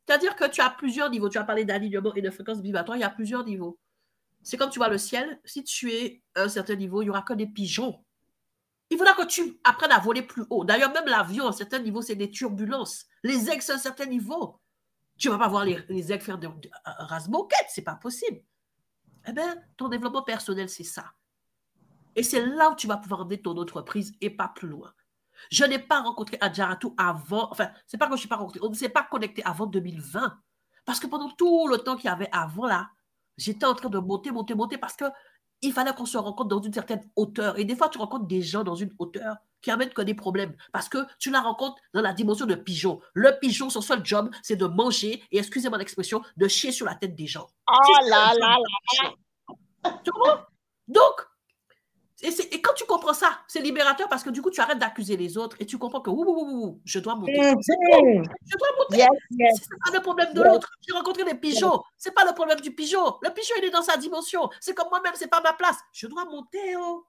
[0.05, 1.29] C'est-à-dire que tu as plusieurs niveaux.
[1.29, 3.79] Tu as parlé d'alignement et de fréquence vibratoire, il y a plusieurs niveaux.
[4.41, 7.09] C'est comme tu vois le ciel, si tu es à un certain niveau, il n'y
[7.09, 8.04] aura que des pigeons.
[8.89, 10.63] Il faudra que tu apprennes à voler plus haut.
[10.63, 13.05] D'ailleurs, même l'avion, à un certain niveau, c'est des turbulences.
[13.23, 14.59] Les aigles, c'est un certain niveau.
[15.17, 16.69] Tu ne vas pas voir les, les aigles faire des de,
[17.19, 17.29] ce
[17.69, 18.41] c'est pas possible.
[19.27, 21.13] Eh bien, ton développement personnel, c'est ça.
[22.15, 24.93] Et c'est là où tu vas pouvoir aider ton entreprise et pas plus loin.
[25.51, 28.59] Je n'ai pas rencontré Adjaratou avant, enfin, c'est pas que je ne suis pas rencontré,
[28.63, 30.37] on ne s'est pas connecté avant 2020.
[30.85, 32.89] Parce que pendant tout le temps qu'il y avait avant là,
[33.37, 35.05] j'étais en train de monter, monter, monter parce que
[35.65, 37.57] il fallait qu'on se rencontre dans une certaine hauteur.
[37.59, 40.55] Et des fois, tu rencontres des gens dans une hauteur qui amènent que des problèmes
[40.71, 43.01] parce que tu la rencontres dans la dimension de pigeon.
[43.13, 46.95] Le pigeon, son seul job, c'est de manger et, excusez-moi l'expression, de chier sur la
[46.95, 47.47] tête des gens.
[47.67, 49.91] Oh là là là!
[50.03, 50.47] Tu vois?
[50.87, 51.27] Donc,
[52.21, 55.37] et, quand tu comprends ça, c'est libérateur parce que du coup, tu arrêtes d'accuser les
[55.37, 56.11] autres et tu comprends que
[56.85, 57.37] je dois monter.
[57.39, 57.61] Mhm.
[57.61, 59.05] Je dois monter.
[59.53, 60.71] C'est pas le problème de l'autre.
[60.87, 61.81] J'ai rencontré des pigeons.
[61.97, 63.15] C'est pas le problème du pigeon.
[63.21, 64.49] Le pigeon, il est dans sa dimension.
[64.61, 65.77] C'est comme moi-même, c'est pas ma place.
[65.91, 66.75] Je dois monter.
[66.77, 67.05] Oh.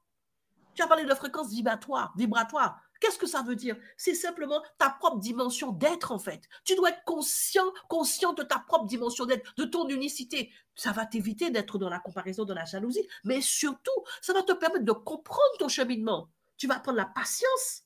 [0.74, 2.12] Tu as parlé de fréquence vibratoire.
[2.16, 2.78] vibratoire.
[3.00, 3.76] Qu'est-ce que ça veut dire?
[3.96, 6.42] C'est simplement ta propre dimension d'être, en fait.
[6.64, 10.50] Tu dois être conscient, conscient de ta propre dimension d'être, de ton unicité.
[10.74, 14.52] Ça va t'éviter d'être dans la comparaison, de la jalousie, mais surtout, ça va te
[14.52, 16.28] permettre de comprendre ton cheminement.
[16.56, 17.82] Tu vas apprendre la patience.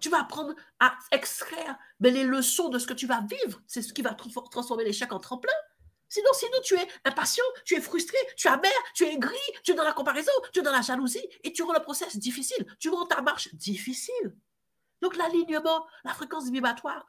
[0.00, 3.62] Tu vas apprendre à extraire les leçons de ce que tu vas vivre.
[3.66, 5.52] C'est ce qui va transformer l'échec en tremplin.
[6.08, 9.72] Sinon, sinon, tu es impatient, tu es frustré, tu es amer, tu es gris, tu
[9.72, 12.66] es dans la comparaison, tu es dans la jalousie et tu rends le process difficile.
[12.78, 14.36] Tu rends ta marche difficile.
[15.02, 17.06] Donc, l'alignement, la fréquence vibratoire,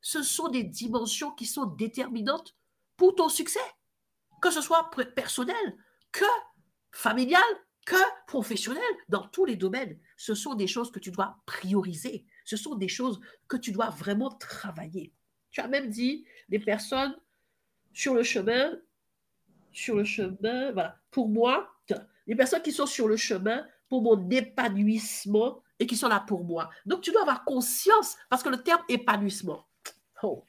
[0.00, 2.54] ce sont des dimensions qui sont déterminantes
[2.96, 3.60] pour ton succès,
[4.40, 5.76] que ce soit personnel,
[6.12, 6.24] que
[6.92, 7.44] familial,
[7.84, 9.98] que professionnel, dans tous les domaines.
[10.16, 12.26] Ce sont des choses que tu dois prioriser.
[12.44, 15.14] Ce sont des choses que tu dois vraiment travailler.
[15.50, 17.16] Tu as même dit, des personnes
[17.96, 18.72] sur le chemin,
[19.72, 21.72] sur le chemin, voilà, pour moi,
[22.26, 26.44] les personnes qui sont sur le chemin pour mon épanouissement et qui sont là pour
[26.44, 26.68] moi.
[26.84, 29.66] Donc, tu dois avoir conscience, parce que le terme épanouissement,
[30.22, 30.44] oh,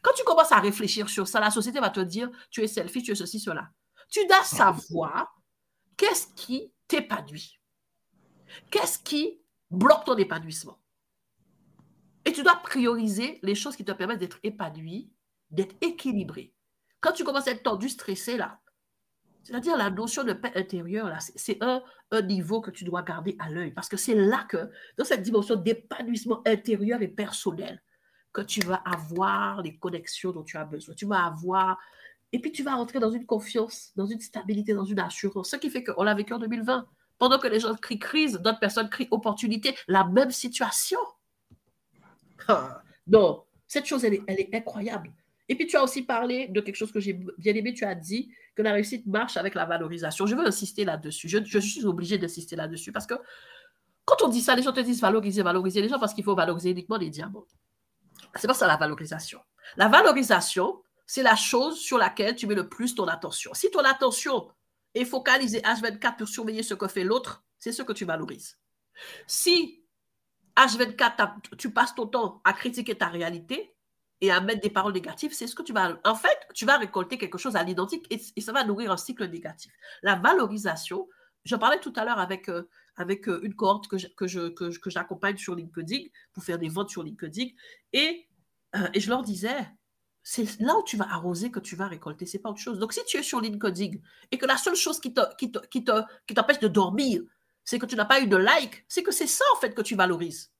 [0.00, 3.02] quand tu commences à réfléchir sur ça, la société va te dire, tu es selfie,
[3.02, 3.68] tu es ceci, cela.
[4.08, 5.38] Tu dois savoir
[5.98, 7.60] qu'est-ce qui t'épanouit.
[8.70, 10.78] Qu'est-ce qui bloque ton épanouissement.
[12.24, 15.10] Et tu dois prioriser les choses qui te permettent d'être épanoui,
[15.50, 16.54] d'être équilibré.
[17.00, 18.60] Quand tu commences à être tendu, stressé, là,
[19.48, 21.82] c'est-à-dire la notion de paix intérieure, c'est un,
[22.24, 23.70] niveau que tu dois garder à l'œil.
[23.70, 27.82] Parce que c'est là que, dans cette dimension d'épanouissement intérieur et personnel,
[28.32, 30.94] que tu vas avoir les connexions dont tu as besoin.
[30.94, 31.78] Tu vas avoir.
[32.32, 35.50] Et puis tu vas rentrer dans une confiance, dans une stabilité, dans une assurance.
[35.50, 36.86] Ce qui fait qu'on l'a vécu en 2020.
[37.16, 41.00] Pendant que les gens crient crise, d'autres personnes crient opportunité, la même situation.
[42.48, 45.10] Ah, non, cette chose, elle est incroyable.
[45.48, 47.72] Et puis, tu as aussi parlé de quelque chose que j'ai bien aimé.
[47.72, 50.26] Tu as dit que la réussite marche avec la valorisation.
[50.26, 51.28] Je veux insister là-dessus.
[51.28, 53.14] Je, suis obligée d'insister là-dessus parce que
[54.04, 56.34] quand on dit ça, les gens te disent valoriser, valoriser les gens parce qu'il faut
[56.34, 57.46] valoriser uniquement les diamants.
[58.34, 59.40] C'est pas ça la valorisation.
[59.76, 63.52] La valorisation, c'est la chose sur laquelle tu mets le plus ton attention.
[63.54, 64.48] Si ton attention
[64.94, 68.58] est focalisée H24 pour surveiller ce que fait l'autre, c'est ce que tu valorises.
[69.26, 69.82] Si
[70.56, 73.74] H24, tu passes ton temps à critiquer ta réalité,
[74.20, 75.98] et à mettre des paroles négatives, c'est ce que tu vas...
[76.04, 79.28] En fait, tu vas récolter quelque chose à l'identique et, ça va nourrir un cycle
[79.28, 79.72] négatif.
[80.02, 81.08] La valorisation,
[81.44, 84.90] je parlais tout à l'heure avec, euh, avec euh, une cohorte que, que, je, que,
[84.90, 87.48] j'accompagne sur LinkedIn pour faire des ventes sur LinkedIn
[87.92, 88.26] et,
[88.74, 89.70] euh, et je leur disais,
[90.22, 92.78] c'est là où tu vas arroser que tu vas récolter, c'est pas autre chose.
[92.78, 93.98] Donc, si tu es sur LinkedIn
[94.30, 97.22] et que la seule chose qui, te, qui, te, qui, te, qui t'empêche de dormir,
[97.64, 99.82] c'est que tu n'as pas eu de like, c'est que c'est ça, en fait, que
[99.82, 100.52] tu valorises.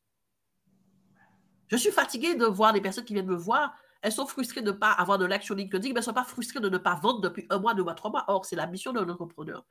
[1.68, 3.74] Je suis fatiguée de voir les personnes qui viennent me voir.
[4.00, 6.24] Elles sont frustrées de ne pas avoir de sur LinkedIn, mais elles ne sont pas
[6.24, 8.24] frustrées de ne pas vendre depuis un mois, deux mois, trois mois.
[8.28, 9.64] Or, c'est la mission d'un entrepreneur.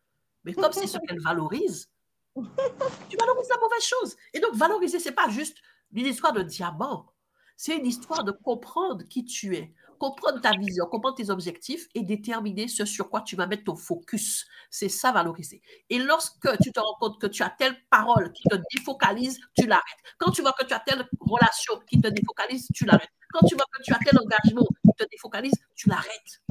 [0.43, 1.89] Mais comme c'est ce qu'elles valorisent,
[2.35, 4.15] tu valorises la mauvaise chose.
[4.33, 5.57] Et donc, valoriser, ce n'est pas juste
[5.93, 7.11] une histoire de diamant.
[7.55, 12.03] C'est une histoire de comprendre qui tu es, comprendre ta vision, comprendre tes objectifs et
[12.03, 14.47] déterminer ce sur quoi tu vas mettre ton focus.
[14.69, 15.61] C'est ça valoriser.
[15.89, 19.67] Et lorsque tu te rends compte que tu as telle parole qui te défocalise, tu
[19.67, 19.83] l'arrêtes.
[20.17, 23.09] Quand tu vois que tu as telle relation qui te défocalise, tu l'arrêtes.
[23.33, 26.41] Quand tu vois que tu as tel engagement qui te défocalise, tu l'arrêtes.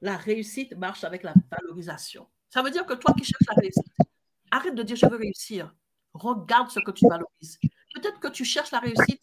[0.00, 2.26] La réussite marche avec la valorisation.
[2.50, 3.92] Ça veut dire que toi qui cherches la réussite,
[4.50, 5.74] arrête de dire je veux réussir.
[6.12, 7.58] Regarde ce que tu valorises.
[7.94, 9.22] Peut-être que tu cherches la réussite,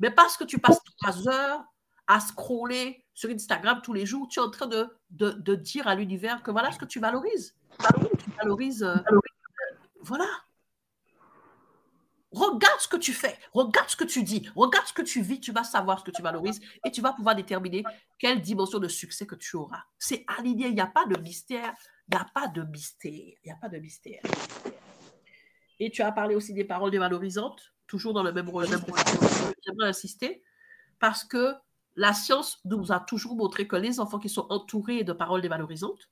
[0.00, 1.64] mais parce que tu passes trois heures
[2.06, 5.94] à scroller sur Instagram tous les jours, tu es en train de, de, dire à
[5.94, 7.54] l'univers que voilà ce que tu valorises.
[7.78, 8.82] Tu valorises.
[8.82, 8.96] Euh,
[10.00, 10.26] voilà.
[12.32, 15.40] Regarde ce que tu fais, regarde ce que tu dis, regarde ce que tu vis,
[15.40, 17.82] tu vas savoir ce que tu valorises et tu vas pouvoir déterminer
[18.18, 19.82] quelle dimension de succès que tu auras.
[19.98, 21.74] C'est aligné, il n'y a pas de mystère,
[22.08, 24.22] il n'y a pas de mystère, il n'y a pas de mystère.
[25.80, 28.86] Et tu as parlé aussi des paroles dévalorisantes, toujours dans le même registre.
[29.66, 30.42] J'aimerais insister
[31.00, 31.54] parce que
[31.96, 36.08] la science nous a toujours montré que les enfants qui sont entourés de paroles dévalorisantes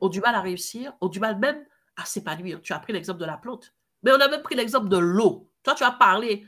[0.00, 1.64] ont du mal à réussir, ont du mal même
[1.96, 2.60] à s'épanouir.
[2.62, 5.48] Tu as pris l'exemple de la plante, mais on a même pris l'exemple de l'eau.
[5.62, 6.44] Toi, tu as parlé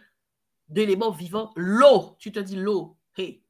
[0.68, 1.52] d'éléments vivants.
[1.54, 2.96] L'eau, tu te dis l'eau.
[3.16, 3.40] Hey,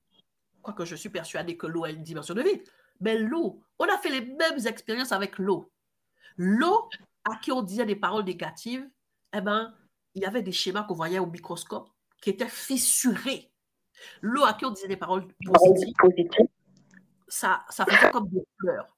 [0.61, 2.63] quoique je suis persuadé que l'eau a une dimension de vie,
[3.01, 5.73] mais l'eau, on a fait les mêmes expériences avec l'eau.
[6.37, 6.91] L'eau,
[7.25, 8.87] à qui on disait des paroles négatives,
[9.33, 9.75] eh ben,
[10.15, 13.51] il y avait des schémas qu'on voyait au microscope qui étaient fissurés.
[14.21, 15.95] L'eau, à qui on disait des paroles positives,
[17.29, 18.97] ça, ça faisait comme des fleurs.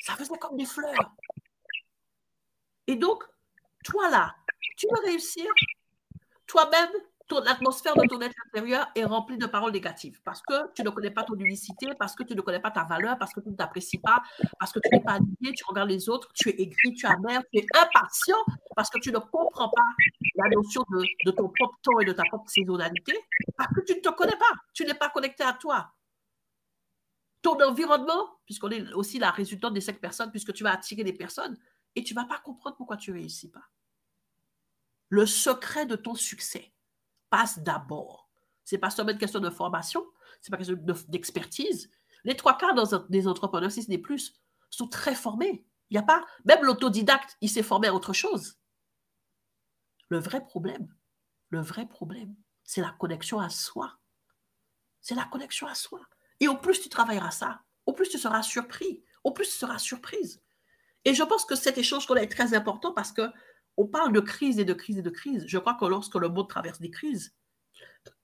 [0.00, 1.14] Ça faisait comme des fleurs.
[2.86, 3.24] Et donc,
[3.84, 4.34] toi là,
[4.76, 5.46] tu veux réussir,
[6.46, 6.90] toi-même,
[7.26, 10.90] ton atmosphère de ton être intérieur est remplie de paroles négatives parce que tu ne
[10.90, 13.48] connais pas ton unicité, parce que tu ne connais pas ta valeur, parce que tu
[13.48, 14.22] ne t'apprécies pas,
[14.58, 17.08] parce que tu n'es pas aligné, tu regardes les autres, tu es aigri, tu es
[17.08, 18.36] amer, tu es impatient
[18.76, 19.82] parce que tu ne comprends pas
[20.36, 23.18] la notion de, de ton propre temps et de ta propre saisonnalité,
[23.56, 25.92] parce que tu ne te connais pas, tu n'es pas connecté à toi.
[27.40, 31.12] Ton environnement, puisqu'on est aussi la résultante des cinq personnes, puisque tu vas attirer des
[31.12, 31.56] personnes,
[31.96, 33.64] et tu ne vas pas comprendre pourquoi tu ne réussis pas.
[35.08, 36.73] Le secret de ton succès
[37.34, 38.30] passe d'abord.
[38.64, 40.06] Ce n'est pas seulement une question de formation,
[40.40, 41.90] ce n'est pas une question d'expertise.
[42.22, 42.74] Les trois quarts
[43.08, 44.34] des entrepreneurs, si ce n'est plus,
[44.70, 45.66] sont très formés.
[45.90, 48.56] Il n'y a pas, même l'autodidacte, il s'est formé à autre chose.
[50.10, 50.94] Le vrai problème,
[51.48, 53.98] le vrai problème, c'est la connexion à soi.
[55.00, 56.00] C'est la connexion à soi.
[56.38, 59.78] Et au plus tu travailleras ça, au plus tu seras surpris, au plus tu seras
[59.78, 60.40] surprise.
[61.04, 63.28] Et je pense que cet échange est très important parce que
[63.76, 65.44] on parle de crise et de crise et de crise.
[65.46, 67.34] Je crois que lorsque le monde traverse des crises,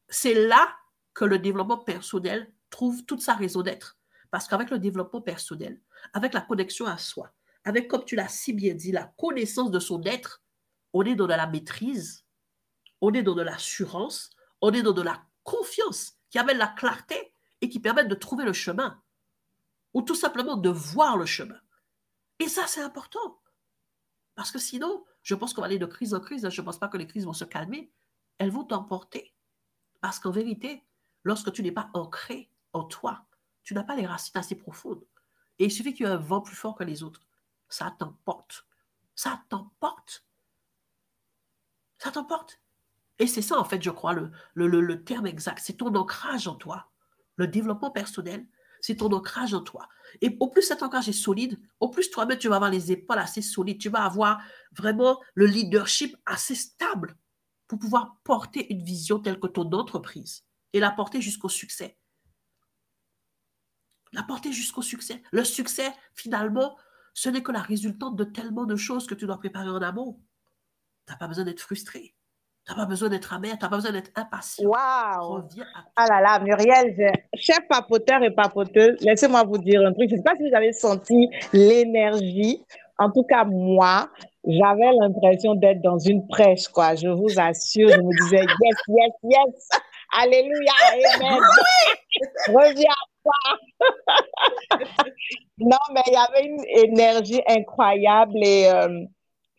[0.08, 0.76] c'est là
[1.14, 3.98] que le développement personnel trouve toute sa raison d'être.
[4.30, 5.80] Parce qu'avec le développement personnel,
[6.12, 7.32] avec la connexion à soi,
[7.64, 10.42] avec, comme tu l'as si bien dit, la connaissance de son être,
[10.92, 12.24] on est dans de la maîtrise,
[13.00, 17.34] on est dans de l'assurance, on est dans de la confiance qui amène la clarté
[17.60, 19.02] et qui permet de trouver le chemin,
[19.94, 21.58] ou tout simplement de voir le chemin.
[22.38, 23.40] Et ça, c'est important.
[24.34, 26.48] Parce que sinon, je pense qu'on va aller de crise en crise.
[26.48, 27.92] Je ne pense pas que les crises vont se calmer.
[28.38, 29.34] Elles vont t'emporter.
[30.00, 30.84] Parce qu'en vérité,
[31.24, 33.26] lorsque tu n'es pas ancré en toi,
[33.62, 35.04] tu n'as pas les racines assez profondes.
[35.58, 37.26] Et il suffit qu'il y ait un vent plus fort que les autres.
[37.68, 38.66] Ça t'emporte.
[39.14, 40.24] Ça t'emporte.
[41.98, 42.60] Ça t'emporte.
[43.18, 45.60] Et c'est ça, en fait, je crois, le, le, le terme exact.
[45.62, 46.90] C'est ton ancrage en toi.
[47.36, 48.46] Le développement personnel,
[48.80, 49.88] c'est ton ancrage en toi.
[50.20, 53.18] Et au plus cet ancrage est solide, au plus toi-même, tu vas avoir les épaules
[53.18, 53.80] assez solides.
[53.80, 57.16] Tu vas avoir vraiment le leadership assez stable
[57.66, 61.96] pour pouvoir porter une vision telle que ton entreprise et la porter jusqu'au succès.
[64.12, 65.22] La porter jusqu'au succès.
[65.30, 66.76] Le succès, finalement,
[67.14, 70.20] ce n'est que la résultante de tellement de choses que tu dois préparer en amont.
[71.06, 72.16] Tu n'as pas besoin d'être frustré.
[72.66, 74.68] Tu n'as pas besoin d'être amer, tu n'as pas besoin d'être impatient.
[74.68, 75.42] Waouh!
[75.96, 80.10] Ah là là, Muriel, chef papoteur et papoteuse, laissez-moi vous dire un truc.
[80.10, 82.64] Je ne sais pas si vous avez senti l'énergie.
[82.98, 84.10] En tout cas, moi,
[84.46, 86.94] j'avais l'impression d'être dans une prêche, quoi.
[86.94, 89.68] Je vous assure, je me disais, yes, yes, yes.
[90.18, 91.40] Alléluia, amen.
[92.48, 93.40] Reviens à toi.
[95.58, 99.04] non, mais il y avait une énergie incroyable et euh,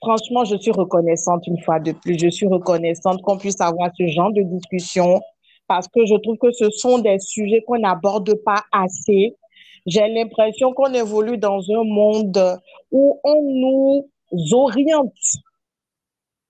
[0.01, 2.17] franchement, je suis reconnaissante une fois de plus.
[2.19, 5.21] Je suis reconnaissante qu'on puisse avoir ce genre de discussion
[5.67, 9.37] parce que je trouve que ce sont des sujets qu'on n'aborde pas assez.
[9.85, 12.59] J'ai l'impression qu'on évolue dans un monde
[12.91, 14.09] où on nous
[14.51, 15.13] oriente,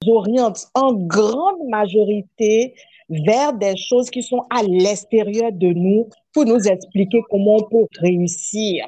[0.08, 2.74] oriente en grande majorité
[3.10, 7.88] vers des choses qui sont à l'extérieur de nous pour nous expliquer comment on peut
[8.00, 8.86] réussir,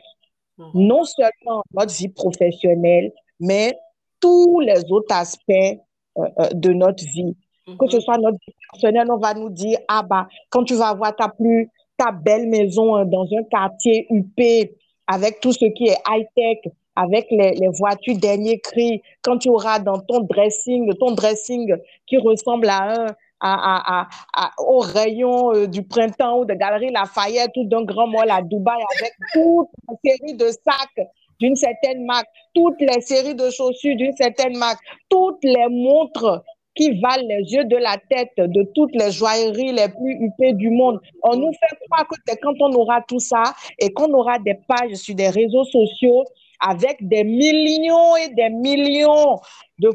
[0.58, 0.64] mmh.
[0.74, 3.78] non seulement notre vie professionnelle, mais
[4.24, 7.36] tous les autres aspects euh, euh, de notre vie.
[7.80, 10.90] Que ce soit notre vie personnelle, on va nous dire, ah bah, quand tu vas
[10.90, 14.70] avoir ta plus, ta belle maison euh, dans un quartier UP,
[15.08, 19.80] avec tout ce qui est high-tech, avec les, les, voitures dernier cri, quand tu auras
[19.80, 21.76] dans ton dressing, ton dressing
[22.08, 23.08] qui ressemble à un,
[23.42, 28.30] à, à, à, au rayon du printemps ou de Galerie Lafayette ou d'un grand mall
[28.30, 31.08] à Dubaï avec toute une série de sacs
[31.44, 34.80] d'une certaine marque, toutes les séries de chaussures d'une certaine marque,
[35.10, 36.42] toutes les montres
[36.74, 40.70] qui valent les yeux de la tête de toutes les joailleries les plus huppées du
[40.70, 41.00] monde.
[41.22, 43.44] On nous fait croire que c'est quand on aura tout ça
[43.78, 46.24] et qu'on aura des pages sur des réseaux sociaux
[46.62, 49.38] avec des millions et des millions
[49.80, 49.92] de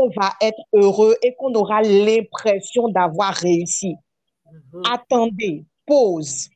[0.00, 3.96] on va être heureux et qu'on aura l'impression d'avoir réussi.
[4.52, 4.82] Mhm.
[4.90, 6.48] Attendez, pause.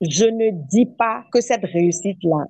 [0.00, 2.46] Je ne dis pas que cette réussite-là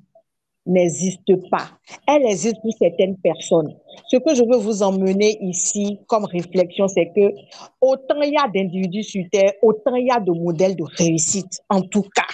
[0.66, 1.70] n'existe pas.
[2.06, 3.74] Elle existe pour certaines personnes.
[4.08, 7.32] Ce que je veux vous emmener ici comme réflexion, c'est que
[7.80, 11.60] autant il y a d'individus sur Terre, autant il y a de modèles de réussite,
[11.68, 12.32] en tout cas.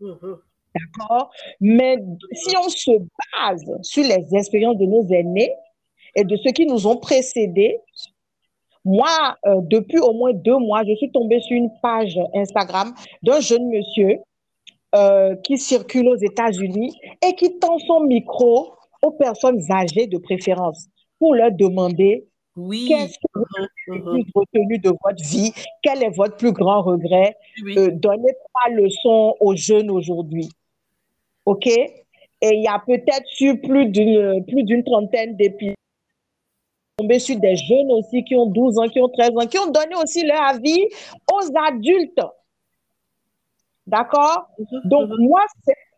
[0.00, 0.36] Mhm.
[0.74, 1.30] D'accord?
[1.60, 1.96] Mais
[2.32, 2.92] si on se
[3.32, 5.52] base sur les expériences de nos aînés
[6.14, 7.78] et de ceux qui nous ont précédés,
[8.84, 13.40] moi, euh, depuis au moins deux mois, je suis tombée sur une page Instagram d'un
[13.40, 14.18] jeune monsieur
[14.94, 16.92] euh, qui circule aux États-Unis
[17.26, 18.72] et qui tend son micro
[19.02, 20.86] aux personnes âgées de préférence
[21.18, 22.26] pour leur demander
[22.56, 22.86] Oui.
[22.88, 23.68] qu'est-ce que vous avez
[24.24, 27.78] plus retenu de votre vie, quel est votre plus grand regret, Oui.
[27.78, 30.48] euh, donnez trois leçons aux jeunes aujourd'hui.
[31.46, 31.66] OK?
[31.66, 35.74] Et il y a peut-être sur plus d'une plus d'une trentaine d'épisodes
[36.98, 39.70] tombé sur des jeunes aussi qui ont 12 ans, qui ont 13 ans, qui ont
[39.70, 40.84] donné aussi leur avis
[41.32, 42.20] aux adultes.
[43.90, 44.48] D'accord?
[44.84, 45.40] Donc, moi,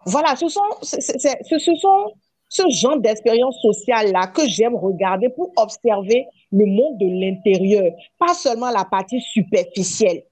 [0.06, 2.12] voilà, ce sont, ce, ce sont
[2.52, 8.70] ce genre d'expérience sociale-là que j'aime regarder pour observer le monde de l'intérieur, pas seulement
[8.70, 10.22] la partie superficielle.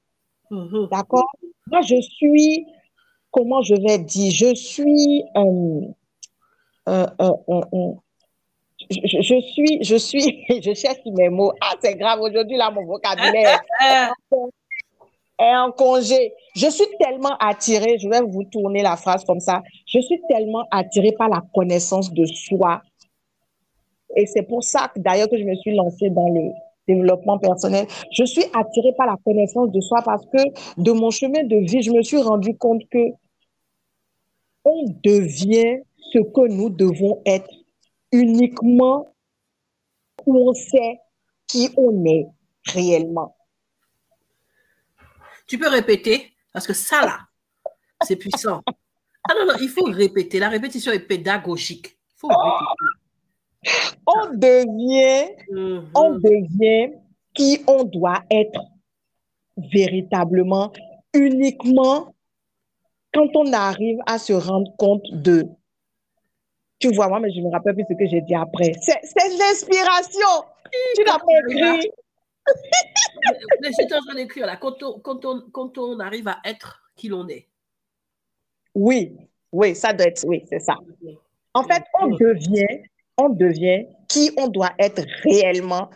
[0.50, 0.88] Mhm.
[0.90, 1.30] D'accord?
[1.70, 2.66] Moi, je suis,
[3.30, 5.80] comment je vais dire, je suis, euh,
[6.88, 7.92] euh, euh,
[8.90, 11.52] je, suis, je suis, je cherche mes mots.
[11.62, 13.61] Ah, c'est grave, aujourd'hui, là, mon vocabulaire
[14.32, 14.36] Euh,
[15.41, 16.34] en congé.
[16.55, 19.62] Je suis tellement attirée, je vais vous tourner la phrase comme ça.
[19.86, 22.82] Je suis tellement attirée par la connaissance de soi.
[24.16, 26.51] Et c'est pour ça d'ailleurs que je me suis lancée dans le
[26.88, 27.86] développement personnel.
[28.12, 30.43] Je suis attirée par la connaissance de soi parce que
[30.80, 32.99] de mon chemin de vie, je me suis rendu compte que
[34.64, 35.80] on devient
[36.12, 37.49] ce que nous devons être
[38.12, 39.07] uniquement
[40.26, 40.99] où on sait
[41.47, 42.26] qui on est
[42.66, 43.34] réellement.
[45.51, 47.18] Tu peux répéter parce que ça là,
[48.03, 48.62] c'est puissant.
[49.28, 50.38] Ah non, non, il faut répéter.
[50.38, 51.88] La répétition est pédagogique.
[52.14, 53.96] Il faut répéter.
[54.07, 55.90] On devient Mhm.
[55.96, 56.92] on devient
[57.34, 58.61] qui on doit être
[59.57, 60.72] véritablement,
[61.14, 62.14] uniquement
[63.12, 65.48] quand on arrive à se rendre compte de.
[66.78, 68.72] Tu vois, moi, mais je me rappelle plus ce que j'ai dit après.
[68.80, 70.44] C'est c'est l'inspiration.
[70.94, 71.90] Tu n'as pas écrit.
[73.62, 74.57] Mais J'étais en train d'écrire là.
[74.57, 77.48] Quand on, quand, on, quand on arrive à être qui l'on est.
[78.74, 79.16] Oui,
[79.53, 80.76] oui, ça doit être, oui, c'est ça.
[81.55, 82.82] En fait, on devient,
[83.16, 85.90] on devient qui on doit être réellement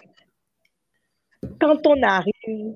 [1.61, 2.75] quand on arrive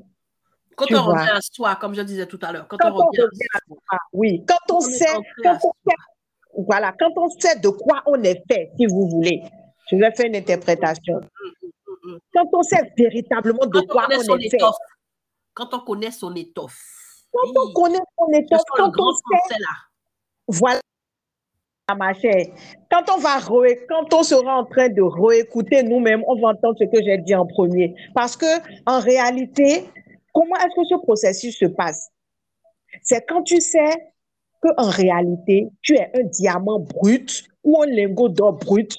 [0.77, 1.21] Quand on vois.
[1.21, 3.59] revient à soi, comme je disais tout à l'heure, quand, Quand on on revient à
[3.67, 5.07] soi, oui, quand on sait,
[5.43, 5.97] quand on sait,
[6.67, 9.43] voilà, quand on sait de quoi on est fait, si vous voulez.
[9.91, 11.21] Je vais faire une interprétation.
[12.35, 14.77] Quand on sait véritablement de quand on quoi on son est fait, étoffe,
[15.55, 16.79] quand on connaît son étoffe,
[17.33, 19.67] quand on connaît son étoffe, quand on sait, là.
[20.49, 20.81] voilà,
[21.97, 22.47] ma chère,
[22.91, 26.77] quand on va re- quand on sera en train de réécouter nous-mêmes, on va entendre
[26.79, 27.95] ce que j'ai dit en premier.
[28.15, 28.47] Parce que,
[28.87, 29.91] en réalité,
[30.33, 32.11] comment est-ce que ce processus se passe?
[33.03, 33.95] C'est quand tu sais
[34.63, 38.97] que en réalité, tu es un diamant brut ou un lingot d'or brut,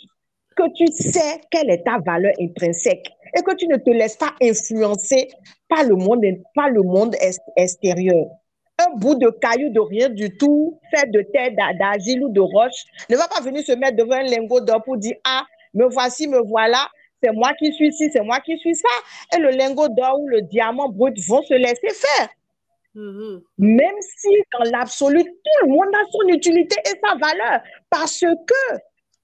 [0.60, 3.08] que tu sais quelle est ta valeur intrinsèque
[3.38, 5.30] et que tu ne te laisses pas influencer
[5.68, 6.24] par le monde,
[6.56, 8.26] par le monde ex- extérieur.
[8.80, 12.40] Un bout de caillou de rien du tout, fait de terre, d'a- d'argile ou de
[12.42, 15.44] roche, ne va pas venir se mettre devant un lingot d'or pour dire Ah,
[15.74, 16.88] me voici, me voilà,
[17.22, 18.88] c'est moi qui suis ci, c'est moi qui suis ça.
[19.36, 22.30] Et le lingot d'or ou le diamant brut vont se laisser faire.
[22.96, 23.42] Mhm.
[23.60, 27.62] Même si dans l'absolu, tout le monde a son utilité et sa valeur.
[27.90, 28.80] Parce que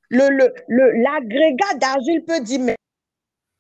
[0.10, 2.76] le, le, le, l'agrégat d'argile peut dire, mais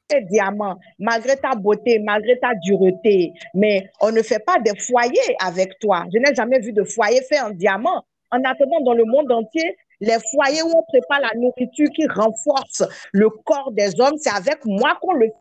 [0.10, 5.36] c'est diamant, malgré ta beauté, malgré ta dureté, mais on ne fait pas des foyers
[5.39, 6.06] avec toi.
[6.14, 8.04] Je n'ai jamais vu de foyer fait en diamant.
[8.32, 12.84] En attendant, dans le monde entier, les foyers où on prépare la nourriture qui renforce
[13.14, 15.34] le corps des hommes, c'est avec moi qu'on le fait.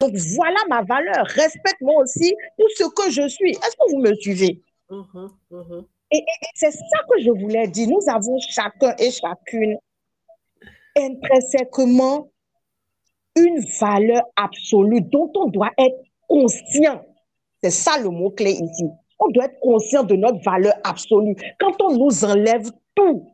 [0.00, 1.24] Donc voilà ma valeur.
[1.26, 3.52] Respecte-moi aussi pour ce que je suis.
[3.52, 4.60] Est-ce que vous me suivez?
[4.90, 5.30] Mhm.
[5.50, 5.84] Mhm.
[6.12, 7.88] Et, et- et c'est ça que je voulais dire.
[7.88, 9.78] Nous avons chacun et chacune
[10.96, 12.30] intrinsèquement
[13.36, 17.02] une valeur absolue dont on doit être conscient.
[17.62, 18.88] C'est ça le mot-clé ici.
[19.18, 21.36] On doit être conscient de notre valeur absolue.
[21.58, 23.26] Quand on nous enlève tout,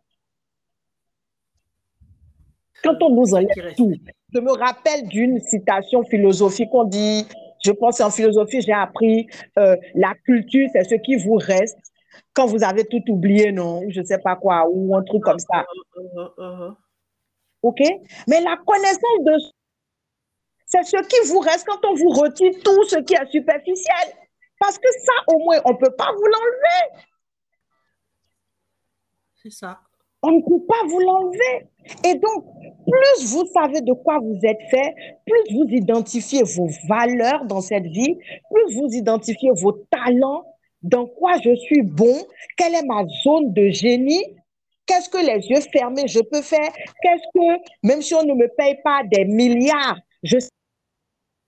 [2.83, 3.93] quand on nous enlève tout,
[4.35, 7.27] je me rappelle d'une citation philosophique on dit,
[7.65, 11.79] je pense en philosophie, j'ai appris, euh, la culture, c'est ce qui vous reste
[12.35, 13.83] quand vous avez tout oublié, non?
[13.89, 15.65] Je ne sais pas quoi, ou un truc comme ça.
[15.97, 16.29] Mhm.
[16.39, 16.77] Mhm.
[17.63, 17.81] OK?
[18.29, 19.33] Mais la connaissance de
[20.67, 24.17] C'est ce qui vous reste quand on vous retire tout ce qui est superficiel.
[24.59, 27.05] Parce que ça, au moins, on ne peut pas vous l'enlever.
[29.43, 29.81] C'est ça.
[30.23, 31.69] On ne peut pas vous l'enlever.
[32.05, 32.45] Et donc,
[32.87, 34.95] plus vous savez de quoi vous êtes fait,
[35.27, 38.17] plus vous identifiez vos valeurs dans cette vie,
[38.53, 40.45] plus vous identifiez vos talents,
[40.83, 42.15] dans quoi je suis bon,
[42.57, 44.25] quelle est ma zone de génie,
[44.87, 46.73] qu'est-ce que les yeux fermés je peux faire,
[47.03, 50.39] qu'est-ce que, même si on ne me paye pas des milliards, je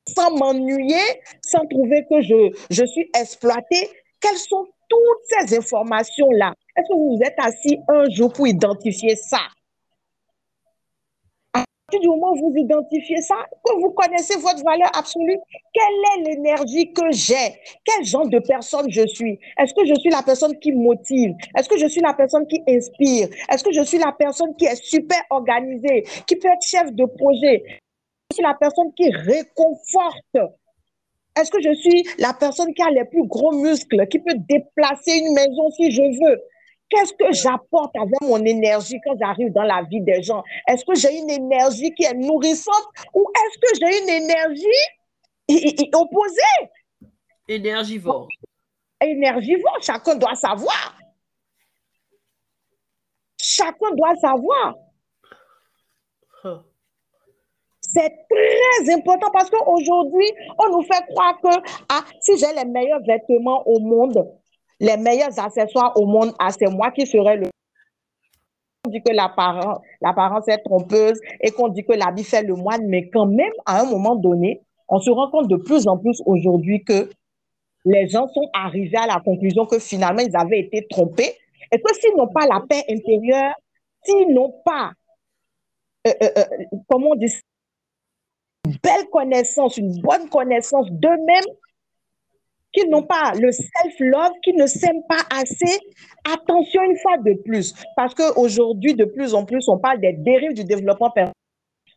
[0.09, 1.01] sans m'ennuyer,
[1.43, 3.89] sans trouver que je, je suis exploité,
[4.21, 6.53] quelles sont toutes ces informations-là?
[6.77, 9.41] Est-ce que vous vous êtes assis un jour pour identifier ça?
[11.93, 15.39] Du moment où vous identifiez ça, que vous connaissez votre valeur absolue,
[15.73, 17.61] quelle est l'énergie que j'ai?
[17.85, 19.39] Quel genre de personne je suis?
[19.59, 21.35] Est-ce que je suis la personne qui motive?
[21.57, 23.29] Est-ce que je suis la personne qui inspire?
[23.51, 27.05] Est-ce que je suis la personne qui est super organisée, qui peut être chef de
[27.05, 27.63] projet?
[28.31, 30.55] Je suis la personne qui réconforte.
[31.37, 35.19] Est-ce que je suis la personne qui a les plus gros muscles, qui peut déplacer
[35.19, 36.41] une maison si je veux?
[36.89, 40.43] Qu'est-ce que j'apporte avec mon énergie quand j'arrive dans la vie des gens?
[40.69, 46.71] Est-ce que j'ai une énergie qui est nourrissante ou est-ce que j'ai une énergie opposée?
[47.49, 48.29] Énergivore.
[49.01, 50.97] Énergivore, chacun doit savoir.
[53.41, 54.75] Chacun doit savoir.
[57.81, 61.49] C'est très important parce qu'aujourd'hui, on nous fait croire que
[61.89, 64.27] ah, si j'ai les meilleurs vêtements au monde,
[64.81, 67.49] les meilleurs accessoires au monde, ah, c'est moi qui serai le.
[68.87, 73.09] On dit que l'apparence est trompeuse et qu'on dit que l'habit fait le moine, mais
[73.09, 76.85] quand même, à un moment donné, on se rend compte de plus en plus aujourd'hui
[76.85, 77.09] que
[77.87, 81.35] les gens sont arrivés à la conclusion que finalement, ils avaient été trompés
[81.73, 83.55] et que s'ils n'ont pas la paix intérieure,
[84.03, 84.93] s'ils n'ont pas,
[86.07, 86.45] euh, euh, euh
[86.89, 87.33] comment on dit,
[88.83, 91.45] belle connaissance, une bonne connaissance d'eux-mêmes,
[92.75, 95.79] qui n'ont pas le self-love, qui ne s'aiment pas assez.
[96.33, 100.55] Attention une fois de plus, parce qu'aujourd'hui, de plus en plus, on parle des dérives
[100.55, 101.33] du développement personnel.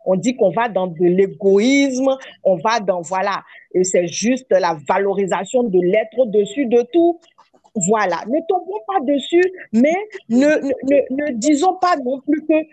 [0.06, 4.78] On dit qu'on va dans de l'égoïsme, on va dans, voilà, et c'est juste la
[4.88, 7.20] valorisation de l'être au-dessus de tout.
[7.90, 9.96] Voilà, ne tombons pas dessus, mais
[10.30, 12.66] ne, ne, ne disons pas non plus que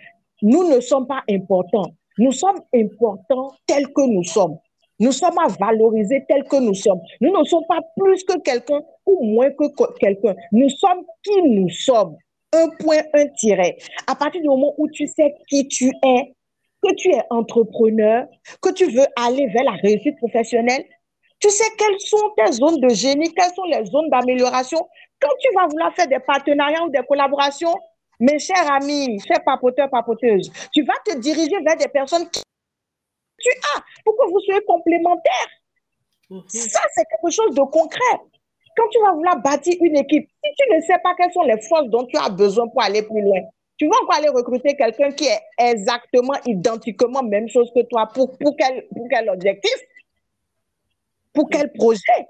[0.43, 1.91] nous ne sommes pas importants.
[2.19, 4.57] Nous sommes importants tels que nous sommes.
[5.01, 7.01] Nous sommes à valoriser tels que nous sommes.
[7.21, 9.65] Nous ne sommes pas plus que quelqu'un ou moins que
[9.99, 10.35] quelqu'un.
[10.53, 12.17] Nous sommes qui nous sommes.
[12.53, 13.77] Un point, un tiret.
[14.07, 16.35] À partir du moment où tu sais qui tu es,
[16.83, 18.27] que tu es entrepreneur,
[18.63, 20.85] que tu veux aller vers la réussite professionnelle,
[21.41, 24.79] tu sais quelles sont tes zones de génie, quelles sont les zones d'amélioration.
[25.21, 27.75] Quand tu vas vouloir faire des partenariats ou des collaborations,
[28.21, 32.43] mes chers amis, chers papoteurs, papoteuses, tu vas te diriger vers des personnes qui
[33.45, 35.51] tu as pour que vous soyez complémentaires?
[36.31, 36.43] Mhm.
[36.49, 38.17] Ça, c'est quelque chose de concret.
[38.77, 41.61] Quand tu vas vouloir bâtir une équipe, si tu ne sais pas quelles sont les
[41.61, 43.41] forces dont tu as besoin pour aller plus loin,
[43.77, 48.09] tu vas encore aller recruter quelqu'un qui est exactement, identiquement même chose que toi.
[48.13, 49.77] Pour, pour, quel, pour quel objectif?
[51.33, 52.27] Pour quel projet?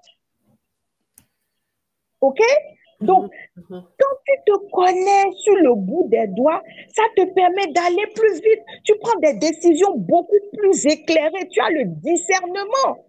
[2.20, 2.40] OK?
[3.04, 3.62] Donc, mhm.
[3.70, 6.62] quand tu te connais sur le bout des doigts,
[6.94, 8.60] ça te permet d'aller plus vite.
[8.84, 11.48] Tu prends des décisions beaucoup plus éclairées.
[11.50, 13.04] Tu as le discernement.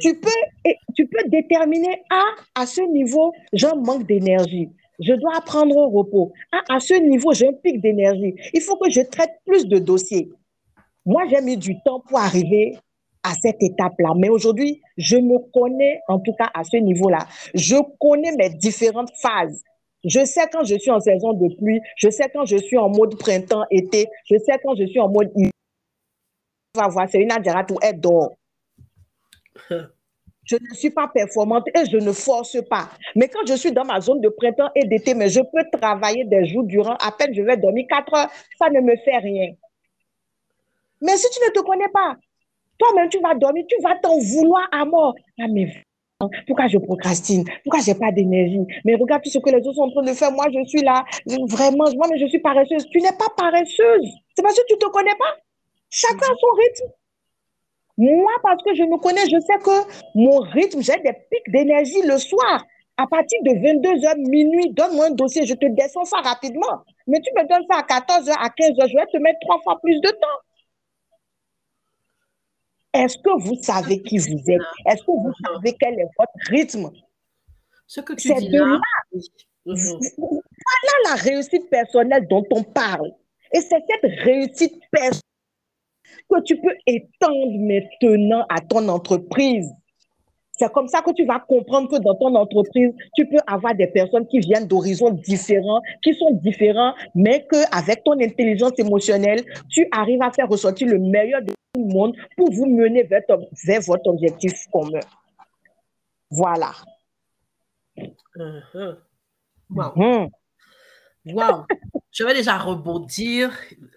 [0.00, 4.68] Tu peux, tu peux déterminer, ah, à ce niveau, j'en manque d'énergie.
[5.00, 6.32] Je dois prendre un repos.
[6.52, 8.34] Ah, à ce niveau, j'ai un pic d'énergie.
[8.52, 10.30] Il faut que je traite plus de dossiers.
[11.06, 12.76] Moi, j'ai mis du temps pour arriver
[13.24, 14.12] à cette étape-là.
[14.16, 17.26] Mais aujourd'hui, je me connais, en tout cas à ce niveau-là.
[17.54, 19.62] Je connais mes différentes phases.
[20.04, 22.90] Je sais quand je suis en saison de pluie, je sais quand je suis en
[22.90, 25.50] mode printemps-été, je sais quand je suis en mode hiver.
[26.76, 28.36] va voir, c'est une adhérente où elle dort.
[30.46, 32.90] Je ne suis pas performante et je ne force pas.
[33.16, 36.24] Mais quand je suis dans ma zone de printemps et d'été, mais je peux travailler
[36.24, 39.54] des jours durant, à peine je vais dormir 4 heures, ça ne me fait rien.
[41.00, 42.16] Mais si tu ne te connais pas,
[42.78, 45.14] toi-même, tu vas dormir, tu vas t'en vouloir à mort.
[45.40, 45.72] Ah, mais
[46.46, 47.44] pourquoi je procrastine?
[47.64, 48.60] Pourquoi j'ai pas d'énergie?
[48.84, 50.32] Mais regarde tout ce que les autres sont en train de faire.
[50.32, 51.04] Moi, je suis là.
[51.48, 52.86] Vraiment, moi, mais je suis paresseuse.
[52.90, 54.10] Tu n'es pas paresseuse.
[54.34, 55.34] C'est parce que tu ne te connais pas.
[55.90, 56.92] Chacun a son rythme.
[57.96, 62.02] Moi, parce que je me connais, je sais que mon rythme, j'ai des pics d'énergie
[62.02, 62.64] le soir.
[62.96, 66.82] À partir de 22h, minuit, donne-moi un dossier, je te descends ça rapidement.
[67.06, 69.78] Mais tu me donnes ça à 14h, à 15h, je vais te mettre trois fois
[69.82, 70.40] plus de temps.
[72.94, 74.62] Est-ce que vous savez qui vous êtes?
[74.86, 76.90] Est-ce que vous savez quel est votre rythme?
[77.86, 78.78] Ce que tu dis là.
[79.66, 79.98] Mhm.
[80.18, 83.10] Voilà la réussite personnelle dont on parle.
[83.52, 85.20] Et c'est cette réussite personnelle
[86.30, 89.70] que tu peux étendre maintenant à ton entreprise.
[90.52, 93.88] C'est comme ça que tu vas comprendre que dans ton entreprise, tu peux avoir des
[93.88, 100.22] personnes qui viennent d'horizons différents, qui sont différents, mais qu'avec ton intelligence émotionnelle, tu arrives
[100.22, 103.22] à faire ressortir le meilleur de le monde pour vous mener vers,
[103.64, 105.00] vers votre objectif commun.
[106.30, 106.72] Voilà.
[108.36, 108.98] Uh-huh.
[109.70, 110.30] Wow.
[111.26, 111.66] Wow.
[112.10, 113.50] Je vais déjà rebondir.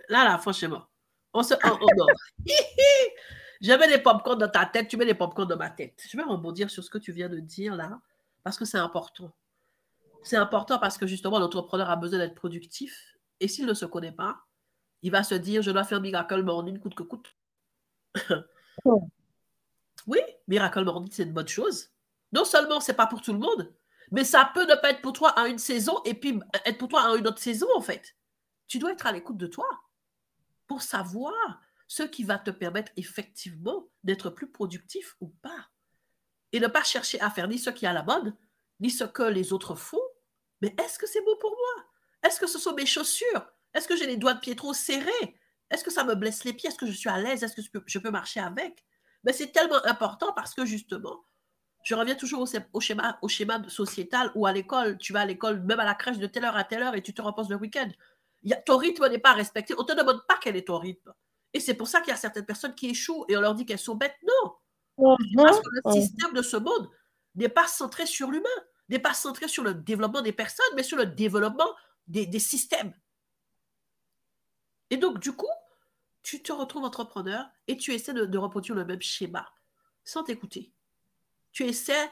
[0.09, 0.83] Là, là, franchement,
[1.33, 1.53] on se.
[1.53, 1.77] On,
[3.61, 6.01] Je mets des popcorns dans ta tête, tu mets des popcorns dans ma tête.
[6.09, 7.99] Je vais rebondir sur ce que tu viens de dire là,
[8.43, 9.31] parce que c'est important.
[10.23, 13.15] C'est important parce que justement, l'entrepreneur a besoin d'être productif.
[13.39, 14.37] Et s'il ne se connaît pas,
[15.01, 17.36] il va se dire Je dois faire Miracle Morning coûte que coûte.
[20.07, 21.89] oui, Miracle Morning, c'est une bonne chose.
[22.31, 23.73] Non seulement c'est pas pour tout le monde,
[24.11, 26.87] mais ça peut ne pas être pour toi à une saison et puis être pour
[26.87, 28.15] toi à une autre saison, en fait.
[28.67, 29.67] Tu dois être à l'écoute de toi
[30.67, 35.69] pour savoir ce qui va te permettre effectivement d'être plus productif ou pas.
[36.51, 38.35] Et ne pas chercher à faire ni ce qui est à la mode,
[38.79, 40.01] ni ce que les autres font.
[40.61, 41.85] Mais est-ce que c'est beau pour moi?
[42.23, 43.47] Est-ce que ce sont mes chaussures?
[43.73, 45.36] Est-ce que j'ai les doigts de pied trop serrés?
[45.69, 46.69] Est-ce que ça me blesse les pieds?
[46.69, 47.43] Est-ce que je suis à l'aise?
[47.43, 48.85] Est-ce que je peux, marcher avec?
[49.23, 51.25] Mais c'est tellement important parce que justement,
[51.83, 55.61] je reviens toujours au, schéma, au schéma sociétal où à l'école, tu vas à l'école,
[55.61, 57.57] même à la crèche de telle heure à telle heure et tu te reposes le
[57.57, 57.89] week-end.
[58.65, 59.73] ton rythme n'est pas respecté.
[59.77, 61.13] On ne te demande pas quel est ton rythme.
[61.53, 63.65] Et c'est pour ça qu'il y a certaines personnes qui échouent et on leur dit
[63.65, 64.17] qu'elles sont bêtes.
[64.23, 64.53] Non.
[65.35, 66.89] Parce que le système de ce monde
[67.35, 68.49] n'est pas centré sur l'humain,
[68.89, 71.69] n'est pas centré sur le développement des personnes, mais sur le développement
[72.07, 72.93] des, systèmes.
[74.89, 75.47] Et donc, du coup,
[76.23, 79.49] tu te retrouves entrepreneur et tu essaies de, reproduire le même schéma
[80.03, 80.71] sans t'écouter.
[81.51, 82.11] Tu essaies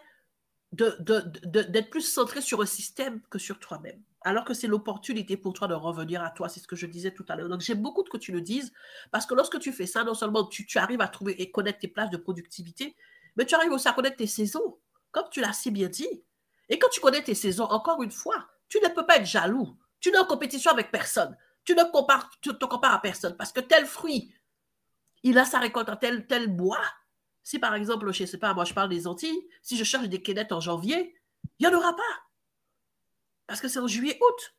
[0.72, 5.68] d'être plus centré sur le système que sur toi-même alors que c'est l'opportunité pour toi
[5.68, 6.50] de revenir à toi.
[6.50, 7.48] C'est ce que je disais tout à l'heure.
[7.48, 8.74] Donc, j'aime beaucoup que tu le dises,
[9.12, 11.88] parce que lorsque tu fais ça, non seulement tu, arrives à trouver et connaître tes
[11.88, 12.96] places de productivité,
[13.36, 14.80] mais tu arrives aussi à connaître tes saisons,
[15.12, 16.24] comme tu l'as si bien dit.
[16.70, 19.78] Et quand tu connais tes saisons, encore une fois, tu ne peux pas être jaloux.
[20.00, 21.38] Tu n'es en compétition avec personne.
[21.66, 24.34] Tu ne compares, te compares à personne, parce que tel fruit,
[25.24, 26.84] il a sa récolte en tel, tel bois.
[27.44, 30.08] Si par exemple, je ne sais pas, moi je parle des Antilles, si je cherche
[30.08, 31.16] des quénettes en janvier,
[31.60, 32.04] il n'y en aura pas.
[33.48, 34.56] Parce que c'est en juillet, août.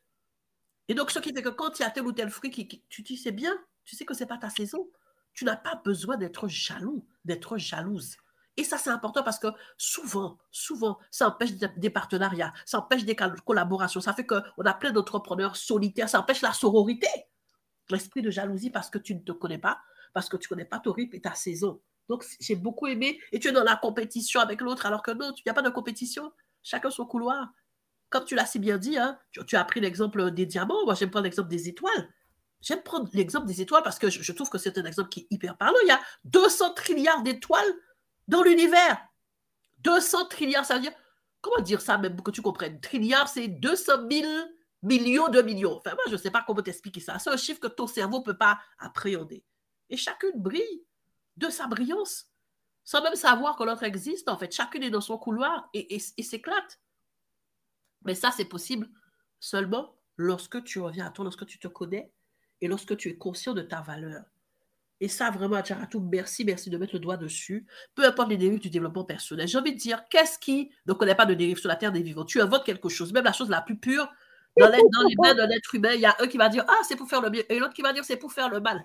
[0.87, 2.83] Et donc, ce qui fait que quand il y a tel ou tel fruit, qui,
[2.89, 4.89] tu dis c'est bien, tu sais que ce n'est pas ta saison.
[5.33, 8.17] Tu n'as pas besoin d'être jaloux, d'être jalouse.
[8.57, 9.47] Et ça, c'est important parce que
[9.77, 14.91] souvent, souvent, ça empêche des partenariats, ça empêche des collaborations, ça fait qu'on a plein
[14.91, 17.07] d'entrepreneurs solitaires, ça empêche la sororité.
[17.89, 19.79] L'esprit de jalousie parce que tu ne te connais pas,
[20.13, 21.79] parce que tu ne connais pas ton rythme et ta saison.
[22.09, 23.19] Donc, j'ai beaucoup aimé.
[23.31, 25.61] Et tu es dans la compétition avec l'autre, alors que non, il n'y a pas
[25.61, 26.33] de compétition.
[26.63, 27.49] Chacun son couloir
[28.09, 31.09] comme tu l'as si bien dit, hein, tu, as pris l'exemple des diamants, moi j'aime
[31.09, 32.09] prendre l'exemple des étoiles.
[32.61, 35.27] J'aime prendre l'exemple des étoiles parce que je, trouve que c'est un exemple qui est
[35.29, 35.77] hyper parlant.
[35.83, 37.71] Il y a 200 trilliards d'étoiles
[38.27, 38.97] dans l'univers.
[39.79, 40.93] 200 trilliards, ça veut dire,
[41.41, 42.81] comment dire ça même pour que tu comprennes?
[42.81, 44.27] Trilliard, c'est 200 000
[44.81, 45.77] millions de millions.
[45.77, 47.19] Enfin, moi, je ne sais pas comment t'expliquer ça.
[47.19, 49.43] C'est un chiffre que ton cerveau ne peut pas appréhender.
[49.89, 50.83] Et chacune brille
[51.37, 52.31] de sa brillance,
[52.83, 54.29] sans même savoir que l'autre existe.
[54.29, 56.79] En fait, chacune est dans son couloir et s'éclate.
[58.03, 58.89] Mais ça, c'est possible
[59.39, 62.11] seulement lorsque tu reviens à toi, lorsque tu te connais
[62.61, 64.25] et lorsque tu es conscient de ta valeur.
[64.99, 67.67] Et ça, vraiment, Tcharatou, merci, merci de mettre le doigt dessus.
[67.93, 69.47] Peu importe les dérives du développement personnel.
[69.47, 72.01] J'ai envie de dire, qu'est-ce qui ne connaît pas de dérive sur la terre des
[72.01, 72.25] vivants?
[72.25, 74.11] Tu inventes quelque chose, même la chose la plus pure,
[74.59, 76.95] dans les, mains d'un être humain, il y a un qui va dire, ah, c'est
[76.95, 78.83] pour faire le bien, et l'autre qui va dire, c'est pour faire le mal.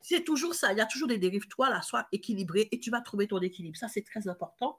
[0.00, 1.46] C'est toujours ça, il y a toujours des dérives.
[1.48, 3.76] Toi, là, sois équilibré et tu vas trouver ton équilibre.
[3.76, 4.78] Ça, c'est très important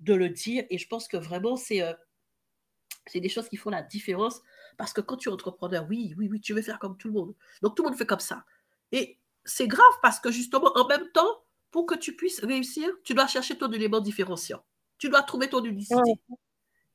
[0.00, 0.64] de le dire.
[0.70, 1.92] Et je pense que vraiment, c'est euh,
[3.14, 4.40] des choses qui font la différence
[4.78, 7.14] parce que quand tu es entrepreneur, oui, oui, oui, tu veux faire comme tout le
[7.14, 7.34] monde.
[7.60, 8.44] Donc tout le monde fait comme ça.
[8.92, 13.14] Et c'est grave parce que justement, en même temps, pour que tu puisses réussir, tu
[13.14, 14.64] dois chercher ton élément différenciant.
[14.98, 16.12] Tu dois trouver ton unicité.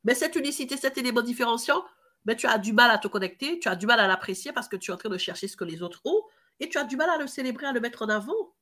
[0.03, 1.83] Mais cette unicité, cet élément différenciant,
[2.25, 4.53] mais ben, tu as du mal à te connecter, tu as du mal à l'apprécier
[4.53, 6.21] parce que tu es en train de chercher ce que les autres ont
[6.59, 8.55] et tu as du mal à le célébrer, à le mettre en avant.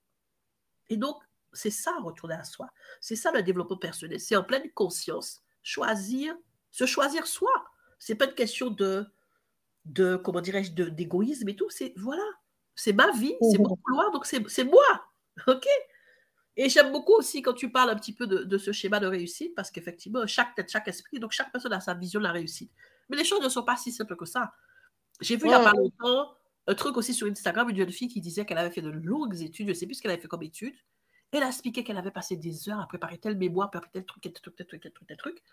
[0.90, 1.18] Et donc,
[1.54, 2.70] c'est ça, retourner à soi.
[3.02, 4.20] C'est ça le développement personnel.
[4.20, 6.36] C'est en pleine conscience, choisir
[6.76, 7.54] se choisir soi.
[8.00, 9.06] C'est pas une question de,
[9.86, 11.70] de comment dirais-je, d'égoïsme et tout.
[11.70, 12.26] C'est voilà,
[12.76, 15.06] c'est ma vie, c'est mon couloir, donc c'est moi.
[15.48, 15.68] OK?
[16.58, 19.54] Et j'aime beaucoup aussi quand tu parles un petit peu de, ce schéma de réussite,
[19.56, 22.72] parce qu'effectivement, chaque tête, chaque esprit, donc chaque personne a sa vision de la réussite.
[23.10, 24.54] Mais les choses ne sont pas si simples que ça.
[25.20, 26.36] J'ai vu il n'y a pas longtemps
[26.68, 29.40] un truc aussi sur Instagram, une jeune fille qui disait qu'elle avait fait de longues
[29.42, 30.76] études, je ne sais plus ce qu'elle avait fait comme études.
[31.32, 34.24] Elle a expliqué qu'elle avait passé des heures à préparer tel mémoire, préparer tel truc,
[34.24, 35.44] tel truc, tel truc, tel truc, tel truc.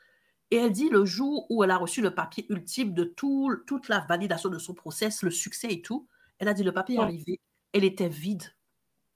[0.50, 3.88] Et elle dit le jour où elle a reçu le papier ultime de tout, toute
[3.88, 6.08] la validation de son process, le succès et tout,
[6.42, 7.40] elle a dit le papier est arrivé,
[7.72, 8.42] elle était vide.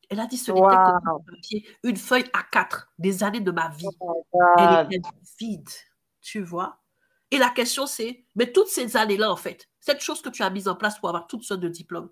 [0.09, 3.69] Elle a dit ce n'était que papier, une feuille à quatre, des années de ma
[3.71, 3.89] vie.
[3.99, 4.25] Oh
[4.57, 5.09] elle était
[5.41, 5.69] vide,
[6.21, 6.79] tu vois.
[7.33, 10.51] Et la question c'est, mais toutes ces années-là, en fait, cette chose que tu as
[10.51, 12.11] mise en place pour avoir toutes sortes de diplômes,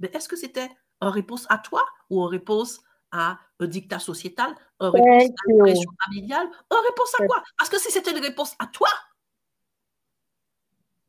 [0.00, 0.70] mais est-ce que c'était
[1.02, 2.80] en réponse à toi ou en réponse
[3.12, 7.42] à un dictat sociétal, en réponse à une pression familiale, en réponse à quoi?
[7.58, 8.88] Parce que si c'était une réponse à toi,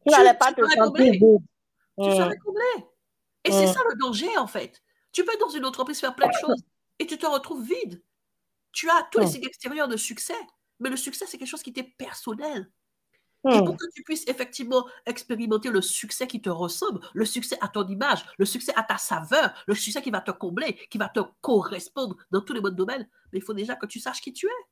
[0.06, 1.14] tu n'allais pas te sentir
[1.98, 2.95] Tu serais comblé.
[3.46, 4.82] Et c'est ça le danger, en fait.
[5.12, 6.64] Tu peux dans une entreprise faire plein de choses
[7.00, 8.04] et tu te retrouves vide.
[8.72, 10.36] Tu as tous les signes extérieurs de succès,
[10.80, 12.70] mais le succès, c'est quelque chose qui t'est personnel.
[13.48, 17.68] Et pour que tu puisses effectivement expérimenter le succès qui te ressemble, le succès à
[17.68, 21.10] ton image, le succès à ta saveur, le succès qui va te combler, qui va
[21.10, 24.34] te correspondre dans tous les bons domaines, mais il faut déjà que tu saches qui
[24.34, 24.66] tu es.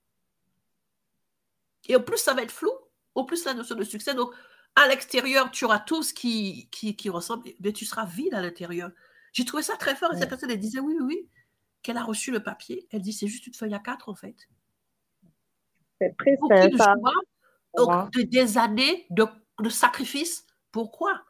[1.89, 2.71] Et en plus, ça va être flou.
[3.13, 4.15] Au plus, la notion de succès.
[4.15, 4.34] Donc,
[4.76, 8.41] à l'extérieur, tu auras tout ce qui, qui, qui ressemble, mais tu seras vide à
[8.41, 8.91] l'intérieur.
[9.32, 10.13] J'ai trouvé ça très fort.
[10.13, 11.30] Et cette personne, elle disait oui, oui, oui,
[11.82, 12.88] qu'elle a reçu le papier.
[12.91, 14.36] Elle dit c'est juste une feuille à quatre, en fait.
[15.99, 16.38] C'est très
[16.78, 17.11] sympa.
[17.76, 19.26] Donc, des années de,
[19.59, 20.45] de sacrifice.
[20.71, 21.24] Pourquoi?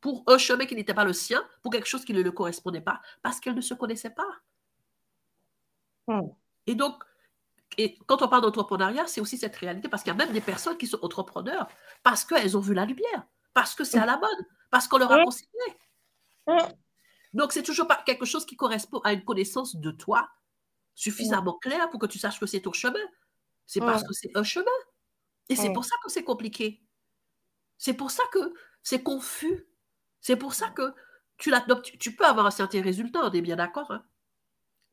[0.00, 2.80] Pour un chemin qui n'était pas le sien, pour quelque chose qui ne le correspondait
[2.80, 4.28] pas, parce qu'elle ne se connaissait pas.
[6.06, 6.28] Hmm.
[6.66, 7.02] Et donc,
[7.78, 10.40] et quand on parle d'entrepreneuriat, c'est aussi cette réalité, parce qu'il y a même des
[10.40, 11.68] personnes qui sont entrepreneurs,
[12.02, 13.22] parce qu'elles ont vu la lumière,
[13.54, 15.48] parce que c'est à la mode, parce qu'on leur a conseillé.
[17.32, 20.28] Donc, c'est toujours pas quelque chose qui correspond à une connaissance de toi
[20.96, 22.98] suffisamment claire pour que tu saches que c'est ton chemin.
[23.64, 24.66] C'est parce que c'est un chemin.
[25.48, 26.82] Et c'est pour ça que c'est compliqué.
[27.76, 28.52] C'est pour ça que
[28.82, 29.68] c'est confus.
[30.20, 30.92] C'est pour ça que
[31.36, 31.52] tu,
[31.98, 33.92] tu peux avoir un certain résultat, on est bien d'accord.
[33.92, 34.04] Hein.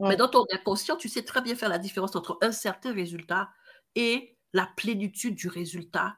[0.01, 3.49] Mais dans ton inconscient, tu sais très bien faire la différence entre un certain résultat
[3.95, 6.17] et la plénitude du résultat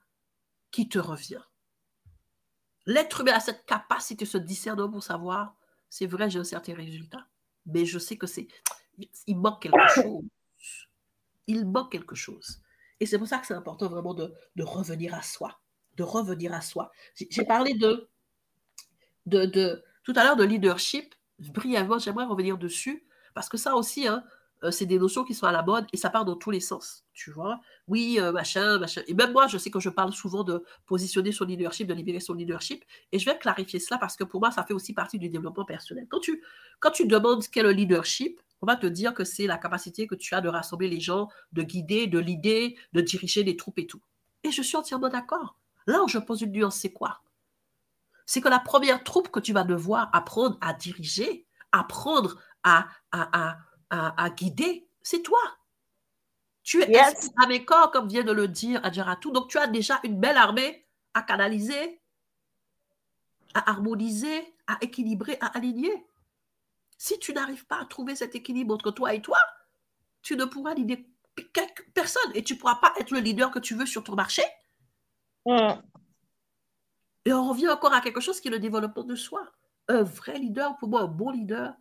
[0.72, 1.42] qui te revient.
[2.86, 5.56] L'être humain a cette capacité, ce discernement pour savoir,
[5.90, 7.28] c'est vrai, j'ai un certain résultat,
[7.66, 8.48] mais je sais que c'est,
[9.28, 10.24] il manque quelque chose.
[11.48, 12.62] Il manque quelque chose.
[13.00, 15.60] Et c'est pour ça que c'est important vraiment de, revenir à soi,
[15.96, 16.92] de revenir à soi.
[17.16, 18.10] J'ai parlé de,
[19.26, 23.07] de, de, tout à l'heure de leadership, brièvement, j'aimerais revenir dessus,
[23.38, 24.24] parce que ça aussi, hein,
[24.64, 26.60] euh, c'est des notions qui sont à la mode et ça part dans tous les
[26.60, 27.60] sens, tu vois.
[27.88, 29.04] Oui, euh, machin, machin.
[29.06, 32.20] Et même moi, je sais que je parle souvent de positionner son leadership, de libérer
[32.20, 32.84] son leadership.
[33.12, 35.66] Et je vais clarifier cela parce que pour moi, ça fait aussi partie du développement
[35.66, 36.08] personnel.
[36.10, 36.44] Quand tu,
[36.80, 40.08] quand tu demandes quel est le leadership, on va te dire que c'est la capacité
[40.08, 43.78] que tu as de rassembler les gens, de guider, de l'idée, de diriger des troupes
[43.78, 44.02] et tout.
[44.44, 45.60] Et je suis entièrement d'accord.
[45.86, 47.22] Là où je pose une nuance, c'est quoi?
[48.26, 53.58] C'est que la première troupe que tu vas devoir apprendre à diriger, apprendre à, à,
[53.90, 55.40] à, à, guider, c'est toi.
[56.64, 57.30] Tu es yes.
[57.42, 59.32] à mes corps, comme vient de le dire Adjaratou.
[59.32, 62.02] Donc, tu as déjà une belle armée à canaliser,
[63.54, 66.06] à harmoniser, à équilibrer, à aligner.
[66.98, 69.40] Si tu n'arrives pas à trouver cet équilibre entre toi et toi,
[70.22, 71.10] tu ne pourras l'idée
[71.94, 74.44] personne et tu ne pourras pas être le leader que tu veux sur ton marché.
[75.46, 75.80] Mm.
[77.26, 79.48] Et on revient encore à quelque chose qui est le développement de soi.
[79.88, 81.74] Un vrai leader, pour moi, un bon leader,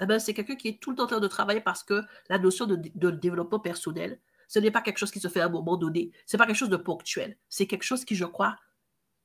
[0.00, 2.02] eh ben, c'est quelqu'un qui est tout le temps en train de travailler parce que
[2.28, 5.46] la notion de, de développement personnel, ce n'est pas quelque chose qui se fait à
[5.46, 6.10] un moment donné.
[6.26, 7.36] Ce n'est pas quelque chose de ponctuel.
[7.48, 8.56] C'est quelque chose qui, je crois,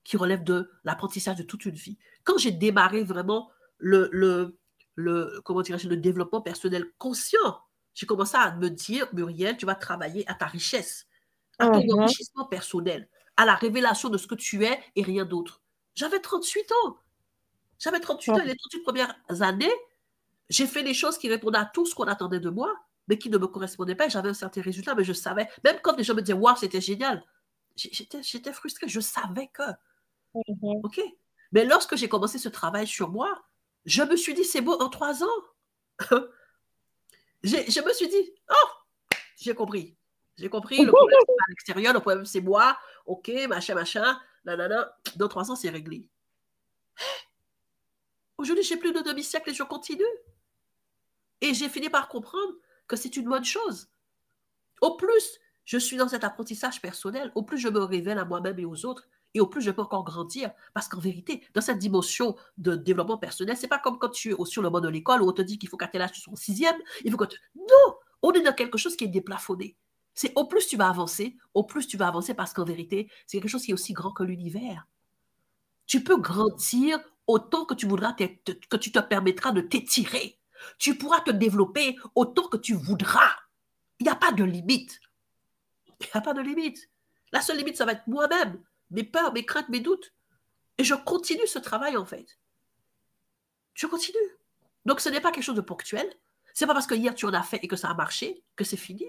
[0.04, 1.98] qui relève de l'apprentissage de toute une vie.
[2.24, 4.58] Quand j'ai démarré vraiment le, le,
[4.96, 7.60] le, comment le développement personnel conscient.
[7.94, 11.08] J'ai commencé à me dire, Muriel, tu vas travailler à ta richesse,
[11.60, 12.00] à ton mhm.
[12.00, 15.62] enrichissement personnel, à la révélation de ce que tu es et rien d'autre.
[15.94, 16.98] J'avais 38 ans.
[17.80, 19.72] J'avais 38 ans et les 38 premières années,
[20.50, 22.74] j'ai fait des choses qui répondaient à tout ce qu'on attendait de moi,
[23.08, 24.10] mais qui ne me correspondaient pas.
[24.10, 26.82] J'avais un certain résultat, mais je savais, même quand les gens me disaient, waouh, c'était
[26.82, 27.24] génial,
[27.76, 28.88] j'étais frustrée.
[28.88, 29.64] Je savais que.
[30.34, 30.82] Mhm.
[30.84, 31.02] OK.
[31.52, 33.44] Mais lorsque j'ai commencé ce travail sur moi,
[33.86, 35.42] je me suis dit, c'est beau, en trois ans.
[37.44, 38.70] je me suis dit, oh,
[39.38, 39.96] j'ai compris.
[40.38, 42.78] J'ai compris, le problème, c'est à l'extérieur, le problème, c'est moi.
[43.06, 44.20] OK, machin, machin.
[44.44, 44.96] Nanana.
[45.16, 46.10] Dans trois ans, c'est réglé.
[48.38, 50.04] Aujourd'hui, j'ai plus de demi-siècle et je continue.
[51.42, 52.54] Et j'ai fini par comprendre
[52.88, 53.90] que c'est une bonne chose.
[54.82, 58.60] Au plus, je suis dans cet apprentissage personnel, au plus je me révèle à moi-même
[58.60, 60.52] et aux autres, et au plus je peux encore grandir.
[60.74, 64.46] Parce qu'en vérité, dans cette dimension de développement personnel, c'est pas comme quand tu es
[64.46, 66.22] sur le banc de l'école où on te dit qu'il faut qu'à tel âge tu
[66.22, 67.26] sois en sixième, il faut que
[67.56, 67.96] Non!
[68.22, 69.76] On est dans quelque chose qui est déplafonné.
[70.16, 73.40] C'est au plus tu vas avancer, au plus tu vas avancer parce qu'en vérité, c'est
[73.40, 74.88] quelque chose qui est aussi grand que l'univers.
[75.86, 80.40] Tu peux grandir autant que tu voudras, que tu te permettras de t'étirer.
[80.78, 83.36] Tu pourras te développer autant que tu voudras.
[84.00, 85.00] Il n'y a pas de limite.
[86.00, 86.90] Il n'y a pas de limite.
[87.32, 88.62] La seule limite, ça va être moi-même
[88.92, 90.14] mes peurs, mes craintes, mes doutes.
[90.78, 92.38] Et je continue ce travail en fait.
[93.74, 94.18] Je continue.
[94.86, 96.08] Donc ce n'est pas quelque chose de ponctuel,
[96.54, 98.64] C'est pas parce que hier tu en as fait et que ça a marché que
[98.64, 99.06] c'est fini.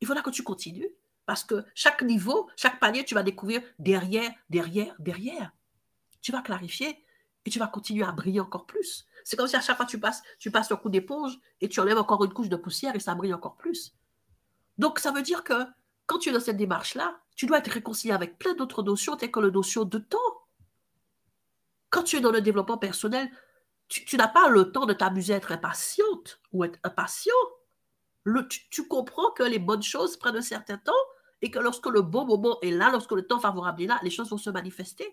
[0.00, 0.90] Il faudra que tu continues.
[1.26, 5.52] Parce que chaque niveau, chaque panier, tu vas découvrir derrière, derrière, derrière.
[6.22, 7.04] Tu vas clarifier
[7.44, 9.06] et tu vas continuer à briller encore plus.
[9.28, 11.80] C'est comme si à chaque fois tu passes, tu passes le coup d'éponge et tu
[11.80, 13.94] enlèves encore une couche de poussière et ça brille encore plus.
[14.78, 15.66] Donc ça veut dire que
[16.06, 19.30] quand tu es dans cette démarche-là, tu dois être réconcilié avec plein d'autres notions, telles
[19.30, 20.16] que la notion de temps.
[21.90, 23.30] Quand tu es dans le développement personnel,
[23.88, 27.34] tu, n'as pas le temps de t'amuser à être impatiente ou être impatient.
[28.70, 31.04] tu, comprends que les bonnes choses prennent un certain temps
[31.42, 34.10] et que lorsque le bon moment est là, lorsque le temps favorable est là, les
[34.10, 35.12] choses vont se manifester.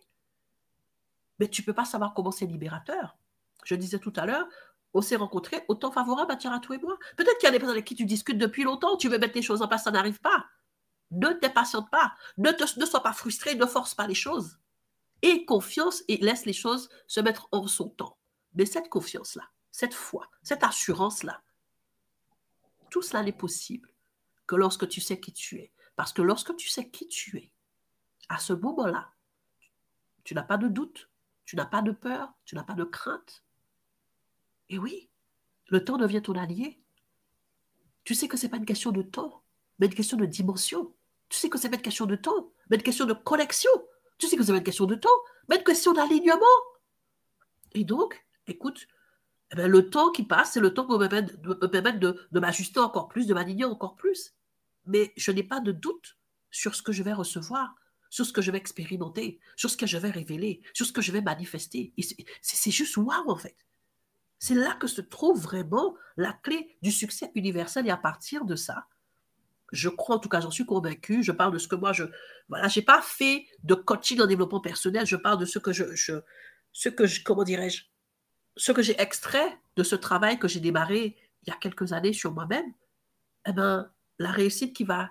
[1.38, 3.18] Mais tu ne peux pas savoir comment c'est libérateur.
[3.66, 4.48] Je disais tout à l'heure,
[4.94, 6.98] on s'est rencontrés au temps favorable à toi et moi.
[7.18, 9.36] Peut-être qu'il y a des personnes avec qui tu discutes depuis longtemps, tu veux mettre
[9.36, 10.46] les choses en place, ça n'arrive pas.
[11.12, 14.58] Ne t'impatiente pas, ne, ne sois pas frustré, ne force pas les choses.
[15.22, 18.18] Aie confiance et laisse les choses se mettre en son temps.
[18.54, 21.42] Mais cette confiance-là, cette foi, cette assurance-là,
[22.90, 23.90] tout cela n'est possible
[24.48, 25.74] que lorsque tu sais qui tu es.
[25.96, 27.52] Parce que lorsque tu sais qui tu es,
[28.30, 29.12] à ce moment-là,
[30.24, 31.10] tu n'as pas de doute,
[31.46, 33.45] tu n'as pas de peur, tu n'as pas de crainte.
[34.70, 35.10] Et oui,
[35.68, 36.82] le temps devient ton allié.
[38.04, 39.44] Tu sais que ce n'est pas une question de temps,
[39.80, 40.94] mais une question de dimension.
[41.30, 43.72] Tu sais que ce n'est pas une question de temps, mais une question de connexion.
[44.18, 45.10] Tu sais que ce n'est pas une question de temps,
[45.50, 46.46] mais une question d'alignement.
[47.74, 48.88] Et donc, écoute,
[49.52, 51.08] eh ben, le temps qui passe, c'est le temps qui me
[51.68, 54.34] permettre, de, de m'ajuster encore plus, de m'aligner encore plus.
[54.86, 56.18] Mais je n'ai pas de doute
[56.52, 57.76] sur ce que je vais recevoir,
[58.10, 61.02] sur ce que je vais expérimenter, sur ce que je vais révéler, sur ce que
[61.02, 61.94] je vais manifester.
[62.42, 63.58] C'est juste waouh, en fait.
[64.46, 67.88] C'est là que se trouve vraiment la clé du succès universel.
[67.88, 68.86] Et à partir de ça,
[69.72, 71.24] je crois, en tout cas, j'en suis convaincue.
[71.24, 72.04] Je parle de ce que moi, je.
[72.48, 75.08] Voilà, j'ai pas fait de coaching en développement personnel.
[75.08, 75.96] Je parle de ce que je.
[75.96, 76.22] je
[76.74, 77.24] ce que je.
[77.24, 77.86] Comment dirais-je
[78.56, 82.14] Ce que j'ai extrait de ce travail que j'ai démarré il y a quelques années
[82.14, 82.72] sur moi-même.
[83.48, 83.90] Eh bien,
[84.20, 85.10] la réussite qui va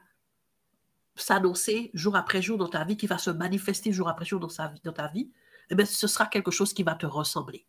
[1.16, 4.70] s'annoncer jour après jour dans ta vie, qui va se manifester jour après jour dans,
[4.84, 5.32] dans ta vie,
[5.70, 7.66] eh bien, ce sera quelque chose qui va te ressembler.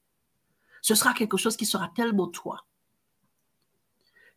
[0.86, 2.64] Ce sera quelque chose qui sera tellement toi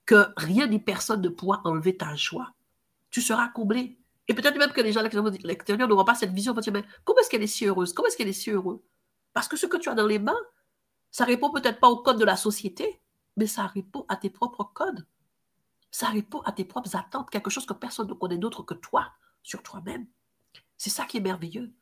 [0.06, 2.54] que rien ni personne ne pourra enlever ta joie.
[3.10, 3.98] Tu seras comblé.
[4.28, 6.54] Et peut-être même que les gens à l'extérieur n'auront pas cette vision.
[6.54, 7.92] Dire, mais comment est-ce qu'elle est si heureuse?
[7.92, 8.80] Comment est-ce qu'elle est si heureuse?
[9.34, 10.40] Parce que ce que tu as dans les mains,
[11.10, 12.98] ça répond peut-être pas au code de la société,
[13.36, 15.06] mais ça répond à tes propres codes.
[15.90, 19.12] Ça répond à tes propres attentes, quelque chose que personne ne connaît d'autre que toi,
[19.42, 20.06] sur toi-même.
[20.78, 21.74] C'est ça qui est merveilleux.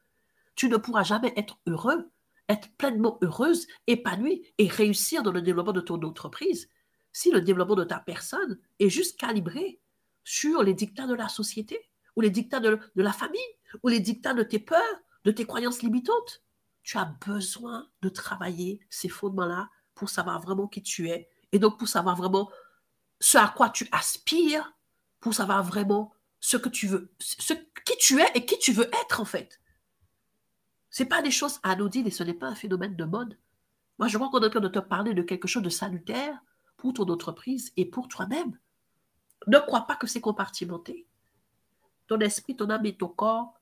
[0.57, 2.11] Tu ne pourras jamais être heureux,
[2.49, 6.69] être pleinement heureuse, épanouie et réussir dans le développement de ton entreprise
[7.13, 9.81] si le développement de ta personne est juste calibré
[10.23, 11.81] sur les dictats de la société,
[12.15, 13.41] ou les dictats de, la famille,
[13.83, 14.83] ou les dictats de tes peurs,
[15.25, 16.43] de tes croyances limitantes.
[16.83, 21.79] Tu as besoin de travailler ces fondements-là pour savoir vraiment qui tu es, et donc
[21.79, 22.51] pour savoir vraiment
[23.19, 24.75] ce à quoi tu aspires
[25.21, 28.91] pour savoir vraiment ce que tu veux, ce, qui tu es et qui tu veux
[29.03, 29.59] être en fait.
[30.97, 33.39] Ce n'est pas des choses anodines et ce n'est pas un phénomène de mode.
[33.99, 36.41] Moi, je crois qu'on est en train de te parler de quelque chose de salutaire
[36.79, 38.59] pour ton entreprise et pour toi-même.
[39.47, 41.07] Ne crois pas que c'est compartimenté.
[42.07, 43.61] Ton esprit, ton âme et ton corps,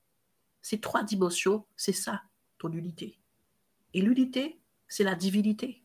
[0.62, 2.22] ces trois dimensions, c'est ça,
[2.58, 3.18] ton unité.
[3.94, 5.82] Et l'unité, c'est la divinité.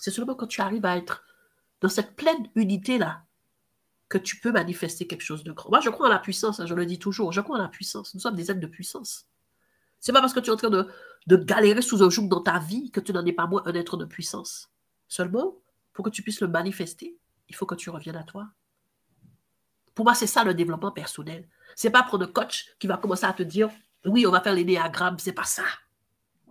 [0.00, 1.22] C'est seulement quand tu arrives à être
[1.80, 3.22] dans cette pleine unité-là,
[4.08, 5.70] que tu peux manifester quelque chose de grand.
[5.70, 7.68] Moi, je crois en la puissance, hein, je le dis toujours, je crois en la
[7.68, 8.14] puissance.
[8.14, 9.28] Nous sommes des êtres de puissance.
[10.04, 10.86] C'est pas parce que tu es en train de,
[11.26, 13.72] de galérer sous un joug dans ta vie que tu n'en es pas moins un
[13.72, 14.70] être de puissance.
[15.08, 15.56] Seulement,
[15.94, 17.16] pour que tu puisses le manifester,
[17.48, 18.48] il faut que tu reviennes à toi.
[19.94, 21.48] Pour moi, c'est ça le développement personnel.
[21.74, 23.70] C'est pas prendre un coach qui va commencer à te dire
[24.04, 25.64] oui, on va faire les diagrammes, c'est pas ça.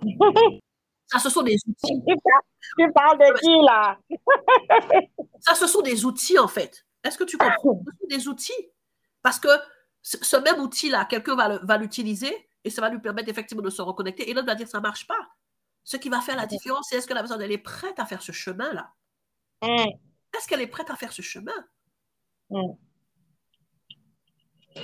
[1.06, 2.02] Ça, ce sont des outils.
[2.80, 4.00] Tu parles de qui, là?
[5.42, 6.88] ça, ce sont des outils, en fait.
[7.04, 7.84] Est-ce que tu comprends?
[7.86, 8.72] Ce sont des outils.
[9.22, 9.50] Parce que
[10.02, 12.34] ce même outil-là, quelqu'un va l'utiliser
[12.64, 14.80] et ça va lui permettre effectivement de se reconnecter et l'autre va dire que ça
[14.80, 15.30] ne marche pas.
[15.84, 18.06] Ce qui va faire la différence, c'est est-ce que la personne elle est prête à
[18.06, 18.94] faire ce chemin-là?
[19.62, 19.90] Mm.
[20.36, 21.52] Est-ce qu'elle est prête à faire ce chemin?
[22.50, 22.74] Mm.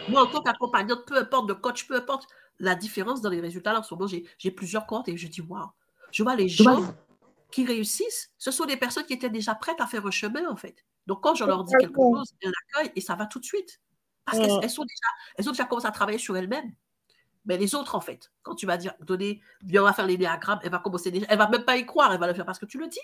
[0.10, 2.28] Moi, en tant qu'accompagnante, peu importe de coach, peu importe
[2.60, 5.42] la différence dans les résultats, là, en ce moment, j'ai plusieurs comptes et je dis,
[5.42, 5.70] waouh,
[6.12, 6.94] je vois les gens
[7.52, 10.56] qui réussissent, ce sont des personnes qui étaient déjà prêtes à faire un chemin, en
[10.56, 10.86] fait.
[11.08, 13.82] Donc, quand je leur dis quelque chose, elles l'accueillent et ça va tout de suite.
[14.26, 15.08] Parce qu'elles sont déjà,
[15.38, 16.72] elles ont déjà commencé à travailler sur elles-mêmes.
[17.46, 20.18] Mais les autres, en fait, quand tu vas dire, donner, bien, on va faire les
[20.18, 22.46] diagrammes, elle va commencer déjà, elle va même pas y croire, elle va le faire
[22.46, 23.00] parce que tu le dis.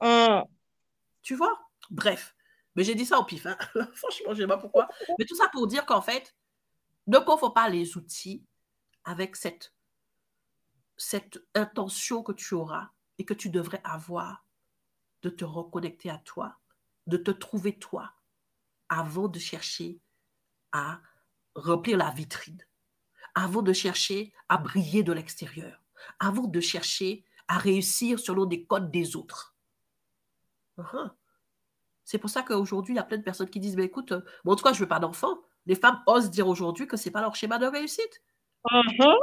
[0.00, 0.42] Mm.
[1.22, 1.58] Tu vois?
[1.90, 2.34] Bref.
[2.74, 3.56] Mais j'ai dit ça au pif, hein.
[3.94, 4.88] franchement, je ne sais pas pourquoi.
[5.18, 6.34] Mais tout ça pour dire qu'en fait,
[7.06, 8.44] ne confonds pas les outils
[9.04, 9.72] avec cette,
[10.96, 14.44] cette intention que tu auras et que tu devrais avoir
[15.22, 16.58] de te reconnecter à toi,
[17.06, 18.12] de te trouver toi,
[18.88, 20.00] avant de chercher
[20.72, 21.00] à
[21.54, 22.62] remplir la vitrine,
[23.36, 25.80] avant de chercher à briller de l'extérieur,
[26.18, 29.54] avant de chercher à réussir selon des codes des autres.
[30.78, 31.10] Uh-huh.
[32.04, 34.14] C'est pour ça qu'aujourd'hui, il y a plein de personnes qui disent, mais écoute,
[34.44, 35.38] bon, en tout cas, je ne veux pas d'enfant.
[35.66, 38.22] Les femmes osent dire aujourd'hui que ce n'est pas leur schéma de réussite.
[38.64, 39.16] Uh-huh.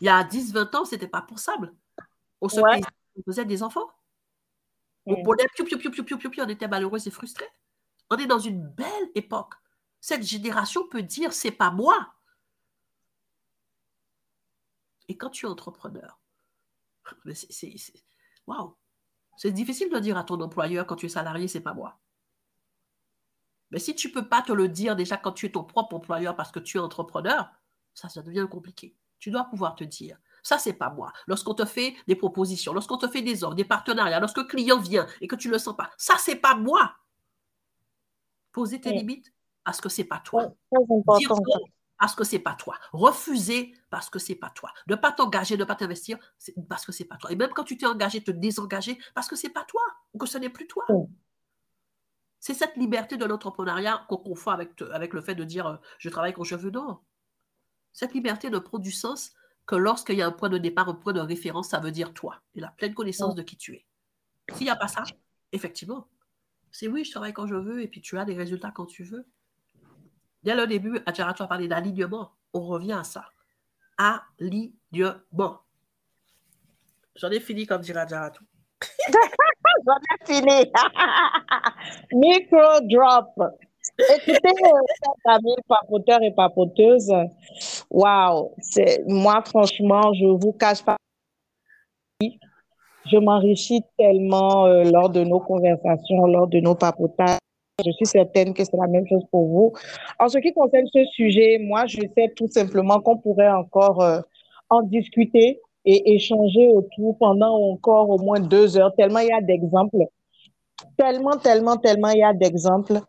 [0.00, 1.74] Il y a 10, 20 ans, ce n'était pas possible.
[2.40, 2.60] On se
[3.26, 3.88] faisait des enfants.
[5.04, 7.48] On, on était malheureux et frustrés.
[8.10, 9.54] On est dans une belle époque.
[10.00, 12.14] Cette génération peut dire, c'est pas moi.
[15.12, 16.18] Et quand tu es entrepreneur,
[17.34, 17.68] c'est
[18.46, 18.74] waouh,
[19.36, 22.00] c'est difficile de dire à ton employeur quand tu es salarié, c'est pas moi.
[23.70, 26.34] Mais si tu peux pas te le dire déjà quand tu es ton propre employeur
[26.34, 27.50] parce que tu es entrepreneur,
[27.92, 28.96] ça, ça devient compliqué.
[29.18, 31.12] Tu dois pouvoir te dire, ça, c'est pas moi.
[31.26, 34.80] Lorsqu'on te fait des propositions, lorsqu'on te fait des offres, des partenariats, lorsque le client
[34.80, 36.96] vient et que tu ne le sens pas, ça, c'est pas moi.
[38.50, 39.30] Poser tes limites
[39.62, 40.54] parce que c'est pas toi.
[41.18, 41.60] Dire non
[42.02, 42.76] parce que c'est pas toi.
[42.90, 44.72] Refuser parce que c'est pas toi.
[44.88, 46.18] Ne pas t'engager, ne pas t'investir
[46.68, 47.30] parce que c'est pas toi.
[47.30, 49.82] Et même quand tu t'es engagé, te désengager parce que c'est pas toi
[50.12, 50.84] ou que ce n'est plus toi.
[52.40, 56.08] C'est cette liberté de l'entrepreneuriat qu'on confond avec, avec le fait de dire euh, je
[56.08, 56.72] travaille quand je veux.
[56.72, 56.98] Non.
[57.92, 59.32] Cette liberté ne prend du sens
[59.66, 62.12] que lorsqu'il y a un point de départ, un point de référence, ça veut dire
[62.14, 63.86] toi et la pleine connaissance de qui tu es.
[64.52, 65.04] S'il n'y a pas ça,
[65.52, 66.08] effectivement,
[66.72, 69.04] c'est oui, je travaille quand je veux et puis tu as des résultats quand tu
[69.04, 69.24] veux.
[70.42, 72.30] Dès le début, Adjara, tu as parlé d'alignement.
[72.52, 73.24] On revient à ça.
[73.96, 75.60] Alignement.
[77.16, 78.44] J'en ai fini comme dirait Adjaratou.
[79.86, 80.72] J'en ai fini.
[82.12, 83.34] Micro drop.
[83.98, 87.12] Écoutez, chers amis papoteurs et papoteuses,
[87.90, 88.54] waouh,
[89.06, 90.96] moi franchement, je vous cache pas,
[92.20, 97.38] je m'enrichis tellement euh, lors de nos conversations, lors de nos papotages.
[97.84, 99.72] Je suis certaine que c'est la même chose pour vous.
[100.18, 104.20] En ce qui concerne ce sujet, moi, je sais tout simplement qu'on pourrait encore euh,
[104.68, 109.40] en discuter et échanger autour pendant encore au moins deux heures, tellement il y a
[109.40, 110.04] d'exemples.
[110.98, 113.00] Tellement, tellement, tellement il y a d'exemples.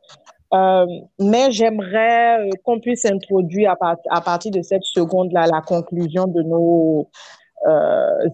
[0.54, 0.86] Euh,
[1.20, 7.10] mais j'aimerais euh, qu'on puisse introduire à, partir de cette seconde-là la conclusion de nos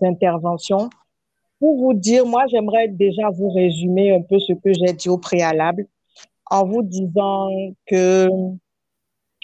[0.03, 0.89] interventions.
[1.59, 5.17] Pour vous dire, moi, j'aimerais déjà vous résumer un peu ce que j'ai dit au
[5.17, 5.88] préalable
[6.50, 7.50] en vous disant
[7.86, 8.28] que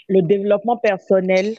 [0.08, 1.54] le développement personnel,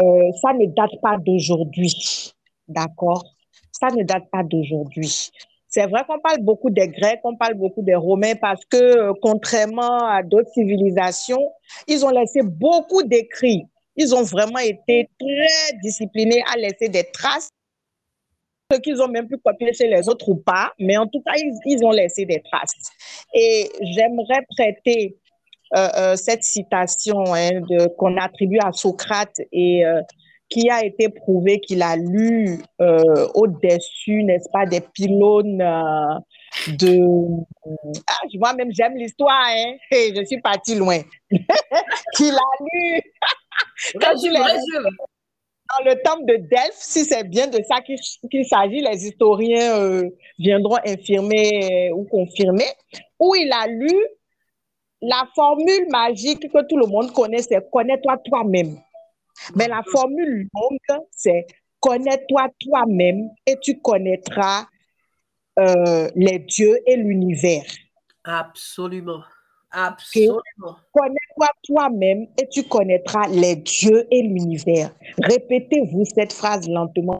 [0.00, 2.32] euh, ça ne date pas d'aujourd'hui,
[2.68, 3.24] d'accord?
[3.72, 5.30] Ça ne date pas d'aujourd'hui.
[5.68, 9.12] C'est vrai qu'on parle beaucoup des Grecs, on parle beaucoup des Romains parce que, euh,
[9.20, 11.50] contrairement à d'autres civilisations,
[11.88, 13.66] ils ont laissé beaucoup d'écrits.
[13.96, 17.50] Ils ont vraiment été très disciplinés à laisser des traces.
[18.70, 21.34] Ce qu'ils ont même pu copier chez les autres ou pas, mais en tout cas,
[21.66, 22.72] ils, ont laissé des traces.
[23.34, 25.16] Et j'aimerais prêter
[25.76, 27.60] euh, euh, cette citation hein,
[27.98, 29.84] qu'on attribue à Socrate et
[30.48, 36.18] qui a été prouvé qu'il a lu euh, au-dessus, n'est-ce pas, des pylônes euh,
[36.68, 37.00] de...
[38.06, 39.74] Ah, moi-même, j'aime l'histoire, hein?
[39.90, 41.00] je suis partie loin.
[42.16, 43.02] qu'il a lu...
[45.78, 50.10] dans le temple de Delphes, si c'est bien de ça qu'il s'agit, les historiens euh,
[50.38, 52.66] viendront infirmer ou confirmer,
[53.18, 53.94] où il a lu
[55.02, 58.78] la formule magique que tout le monde connaît, c'est connais-toi toi-même.
[59.54, 61.46] Mais la formule longue, c'est
[61.80, 64.66] connais-toi toi-même et tu connaîtras
[65.58, 67.64] euh, les dieux et l'univers.
[68.24, 69.22] Absolument.
[69.76, 70.76] Absolument.
[70.92, 74.90] Connais-toi toi-même et tu connaîtras les dieux et l'univers.
[75.22, 77.18] Répétez-vous cette phrase lentement.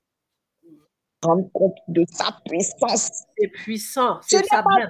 [1.23, 3.25] Rendre compte de sa puissance.
[3.37, 4.19] C'est puissant.
[4.23, 4.89] C'est ça bien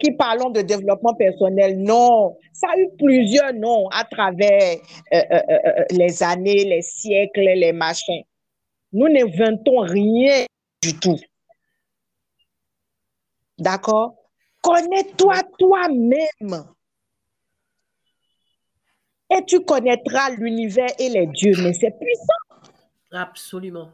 [0.00, 2.36] qui parlons de développement personnel, non.
[2.52, 4.76] Ça a eu plusieurs noms à travers
[5.12, 8.22] euh, euh, euh, les années, les siècles, les machins.
[8.92, 10.44] Nous n'inventons rien
[10.82, 11.18] du tout.
[13.58, 14.14] D'accord?
[14.62, 16.64] Connais-toi toi-même.
[19.30, 21.54] Et tu connaîtras l'univers et les dieux.
[21.62, 22.72] Mais c'est puissant.
[23.12, 23.90] Absolument.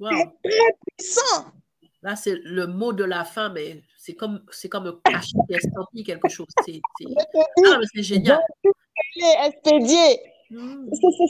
[0.00, 1.46] C'est très puissant.
[2.02, 5.00] Là, c'est le mot de la fin, mais c'est comme, c'est comme
[5.48, 6.46] estampillé quelque chose.
[6.64, 6.80] C'est,
[7.66, 8.40] ah, c'est génial.
[9.44, 10.20] Expédié.
[10.50, 10.88] Hmm.
[10.92, 11.26] C'est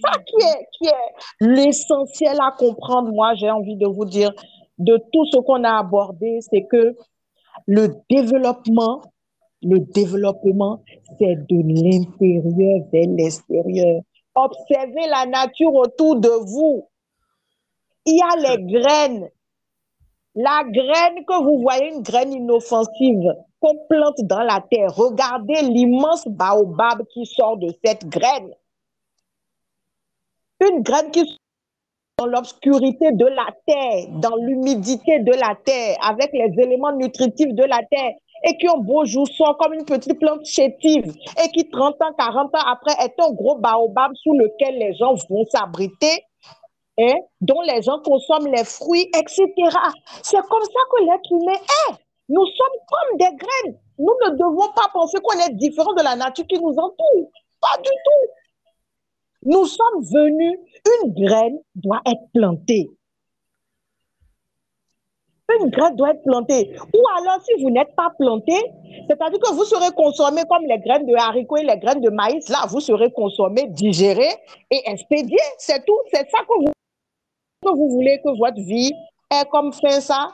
[0.00, 3.10] ça qui est, qui est l'essentiel à comprendre.
[3.10, 4.32] Moi, j'ai envie de vous dire,
[4.78, 6.94] de tout ce qu'on a abordé, c'est que
[7.66, 9.02] le développement,
[9.62, 10.82] le développement,
[11.18, 14.02] c'est de l'intérieur vers l'extérieur.
[14.34, 16.88] Observez la nature autour de vous.
[18.06, 19.28] Il y a les graines
[20.34, 26.26] La graine que vous voyez, une graine inoffensive qu'on plante dans la terre, regardez l'immense
[26.26, 28.54] baobab qui sort de cette graine.
[30.60, 31.36] Une graine qui
[32.16, 37.64] dans l'obscurité de la terre, dans l'humidité de la terre, avec les éléments nutritifs de
[37.64, 38.12] la terre,
[38.44, 41.12] et qui ont beau jour sort comme une petite plante chétive,
[41.42, 45.14] et qui 30 ans, 40 ans après est un gros baobab sous lequel les gens
[45.28, 46.24] vont s'abriter,
[46.98, 49.46] hein, dont les gens consomment les fruits, etc.
[50.22, 51.94] C'est comme ça que l'être humain est.
[52.28, 53.78] Nous sommes comme des graines.
[53.98, 57.30] Nous ne devons pas penser qu'on est différent de la nature qui nous entoure.
[57.60, 58.32] Pas du tout.
[59.42, 60.58] Nous sommes venus,
[61.02, 62.90] une graine doit être plantée.
[65.60, 66.76] Une graine doit être plantée.
[66.94, 68.54] Ou alors, si vous n'êtes pas planté,
[69.08, 72.48] c'est-à-dire que vous serez consommé comme les graines de haricots et les graines de maïs.
[72.48, 74.28] Là, vous serez consommé, digéré
[74.70, 75.38] et expédié.
[75.58, 75.98] C'est tout.
[76.12, 76.72] C'est ça que vous,
[77.64, 78.92] que vous voulez que votre vie
[79.30, 80.32] ait comme ça.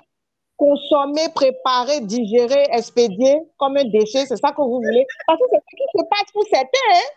[0.56, 4.24] Consommer, préparer, digérer, expédier comme un déchet.
[4.26, 5.06] C'est ça que vous voulez.
[5.26, 6.94] Parce que c'est ce qui se passe pour certains.
[6.94, 7.10] Hein?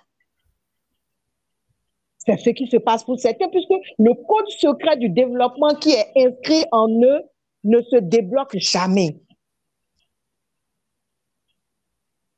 [2.17, 6.11] C'est ce qui se passe pour certains, puisque le code secret du développement qui est
[6.17, 7.21] inscrit en eux
[7.63, 9.21] ne se débloque jamais.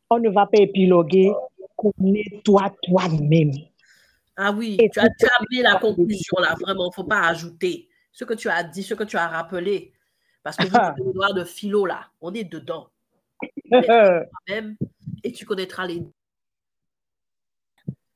[0.09, 1.31] On ne va pas épiloguer.
[1.75, 3.51] Connais-toi toi-même.
[4.35, 5.09] Ah oui, tu as
[5.61, 8.93] la conclusion là, vraiment, il ne faut pas ajouter ce que tu as dit, ce
[8.93, 9.93] que tu as rappelé.
[10.43, 12.89] Parce que vous le droit de philo là, on est dedans.
[14.47, 14.75] même
[15.23, 16.03] et tu connaîtras les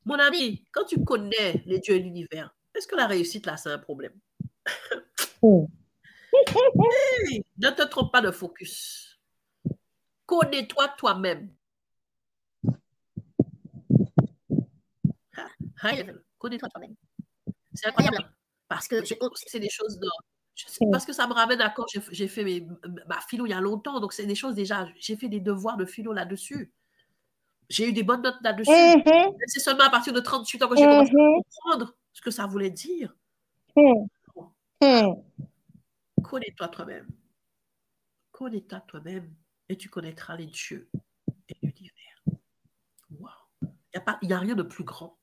[0.06, 3.70] mon ami, quand tu connais les dieux et l'univers, est-ce que la réussite, là, c'est
[3.70, 4.12] un problème?
[7.58, 9.18] Ne te trompe pas de focus.
[10.26, 11.50] Connais-toi toi-même.
[16.38, 16.94] Connais-toi toi-même.
[17.74, 18.30] C'est incroyable.
[18.68, 20.08] Parce que c'est des choses de,
[20.90, 22.66] parce que ça me ramène à quand j'ai fait mes,
[23.06, 25.76] ma philo il y a longtemps, donc c'est des choses déjà, j'ai fait des devoirs
[25.76, 26.72] de philo là-dessus.
[27.68, 28.70] J'ai eu des bonnes notes là-dessus.
[28.70, 29.34] Mm-hmm.
[29.46, 31.42] C'est seulement à partir de 38 ans que j'ai commencé à mm-hmm.
[31.42, 33.14] comprendre ce que ça voulait dire.
[33.76, 35.22] Mm-hmm.
[36.28, 37.08] Connais-toi toi-même.
[38.32, 39.34] Connais-toi toi-même
[39.68, 40.90] et tu connaîtras les dieux
[41.48, 42.24] et l'univers.
[43.10, 43.28] Wow.
[44.22, 45.18] Il n'y a, rien de plus grand.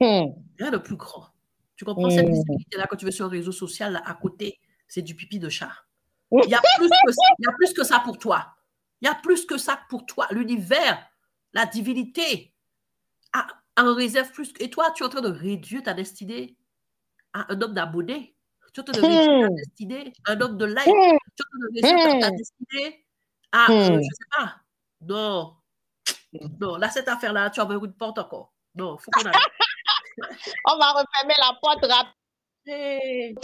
[0.00, 1.28] Rien de plus grand.
[1.76, 5.14] Tu comprends cette visibilité-là quand tu veux sur un réseau social, à côté, c'est du
[5.14, 5.72] pipi de chat.
[6.30, 8.56] Il y, a plus que, il y a plus que ça pour toi.
[9.00, 10.26] Il y a plus que ça pour toi.
[10.30, 11.08] L'univers
[11.52, 12.52] la divinité
[13.76, 14.52] en réserve plus.
[14.60, 16.56] Et toi, tu es en train de réduire ta destinée
[17.32, 18.33] à un homme d'abonnés.
[18.74, 19.56] Tu es en train de réduire ta hmm.
[19.56, 20.86] destinée à un homme de like.
[20.86, 20.90] Hmm.
[20.90, 22.36] Tu es en train de réduire ta hmm.
[22.36, 23.06] destinée
[23.52, 24.56] à, euh, je ne sais pas.
[25.02, 25.54] Non.
[26.60, 28.52] Non, là, cette affaire-là, tu as ouvert une porte encore.
[28.74, 29.40] Non, il faut qu'on arrête.
[30.66, 33.38] On va refermer la porte rapide.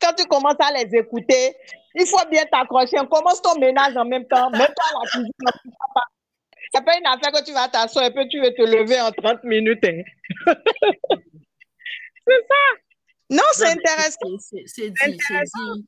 [0.00, 1.54] Quand tu commences à les écouter,
[1.94, 2.96] il faut bien t'accrocher.
[3.08, 4.50] Commence ton ménage en même temps.
[4.50, 5.30] Même pas la cuisine.
[6.72, 9.12] C'est pas une affaire que tu vas t'asseoir et puis tu veux te lever en
[9.12, 9.84] 30 minutes.
[9.84, 10.02] Hein.
[12.26, 12.80] c'est ça.
[13.30, 14.36] Non, c'est intéressant.
[14.66, 15.86] C'est dit, dit.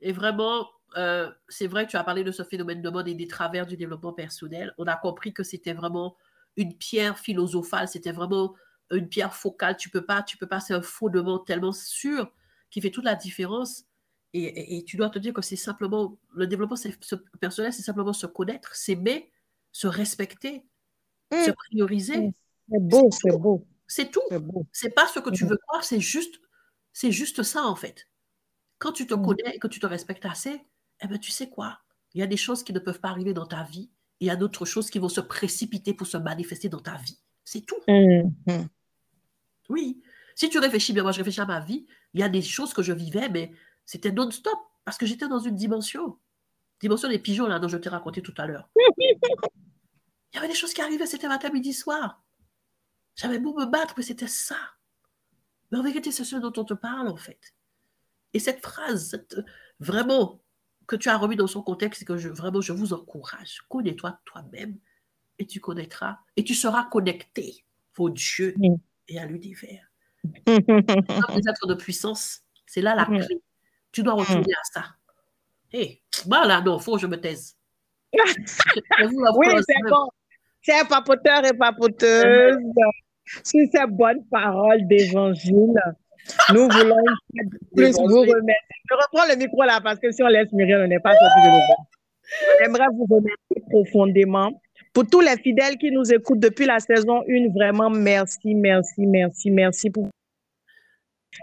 [0.00, 3.14] Et vraiment, euh, c'est vrai que tu as parlé de ce phénomène de mode et
[3.14, 4.74] des travers du développement personnel.
[4.78, 6.16] On a compris que c'était vraiment
[6.56, 8.54] une pierre philosophale, c'était vraiment
[8.90, 9.76] une pierre focale.
[9.76, 12.30] Tu peux pas, tu peux pas, c'est un fondement tellement sûr
[12.70, 13.84] qui fait toute la différence.
[14.34, 16.76] Et, et, tu dois te dire que c'est simplement, le développement
[17.38, 19.30] personnel, c'est simplement se connaître, s'aimer,
[19.72, 20.64] se respecter,
[21.30, 21.54] se mmh.
[21.54, 22.16] prioriser.
[22.18, 22.32] Mmh.
[22.70, 23.66] C'est beau, c'est beau.
[23.86, 24.22] C'est tout.
[24.72, 25.48] C'est pas ce que tu mmh.
[25.48, 26.40] veux croire, c'est juste,
[26.92, 28.08] c'est juste ça en fait.
[28.78, 30.66] Quand tu te connais et que tu te respectes assez,
[31.00, 31.80] eh ben, tu sais quoi?
[32.14, 33.90] Il y a des choses qui ne peuvent pas arriver dans ta vie.
[34.20, 37.18] Il y a d'autres choses qui vont se précipiter pour se manifester dans ta vie.
[37.44, 37.80] C'est tout.
[39.68, 40.02] Oui.
[40.34, 42.74] Si tu réfléchis bien, moi je réfléchis à ma vie, il y a des choses
[42.74, 43.52] que je vivais, mais
[43.84, 46.18] c'était non-stop parce que j'étais dans une dimension.
[46.80, 48.68] Dimension des pigeons là dont je t'ai raconté tout à l'heure.
[50.32, 52.22] Il y avait des choses qui arrivaient, c'était matin, midi, soir.
[53.16, 54.56] J'avais beau me battre, mais c'était ça.
[55.72, 57.54] Mais en vérité, c'est ce dont on te parle, en fait.
[58.34, 59.18] Et cette phrase,
[59.80, 60.42] vraiment,
[60.86, 63.62] que tu as remis dans son contexte, c'est que je, vraiment, je vous encourage.
[63.68, 64.78] Connais-toi toi-même
[65.38, 67.64] et tu connaîtras, et tu seras connecté
[67.98, 68.54] au Dieu
[69.08, 69.90] et à l'univers.
[70.46, 73.26] les êtres de puissance, c'est là la clé.
[73.90, 74.84] Tu dois retourner à ça.
[75.72, 77.56] Hé, hey, bah là, non, faut que je me taise.
[78.12, 80.08] oui, c'est bon.
[80.60, 82.56] Chers papoteurs et papoteuses,
[83.44, 85.74] sur ces bonnes paroles d'évangile,
[86.52, 86.96] nous voulons
[87.74, 88.76] plus vous remercier.
[88.88, 91.40] Je reprends le micro là parce que si on laisse Muriel, on n'est pas sorti
[91.40, 91.74] de l'eau.
[92.60, 94.50] J'aimerais vous remercier profondément.
[94.92, 99.50] Pour tous les fidèles qui nous écoutent depuis la saison 1, vraiment merci, merci, merci,
[99.50, 100.08] merci pour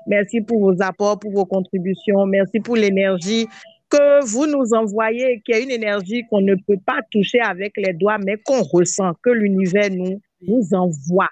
[0.07, 2.25] Merci pour vos apports, pour vos contributions.
[2.25, 3.47] Merci pour l'énergie
[3.89, 7.93] que vous nous envoyez, qui est une énergie qu'on ne peut pas toucher avec les
[7.93, 11.29] doigts, mais qu'on ressent, que l'univers nous, nous envoie.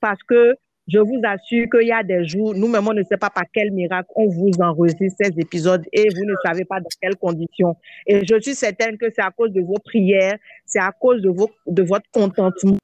[0.00, 0.54] Parce que
[0.88, 3.70] je vous assure qu'il y a des jours, nous-mêmes, on ne sait pas par quel
[3.72, 7.76] miracle on vous enregistre ces épisodes et vous ne savez pas dans quelles conditions.
[8.06, 11.82] Et je suis certaine que c'est à cause de vos prières, c'est à cause de,
[11.82, 12.78] votre contentement,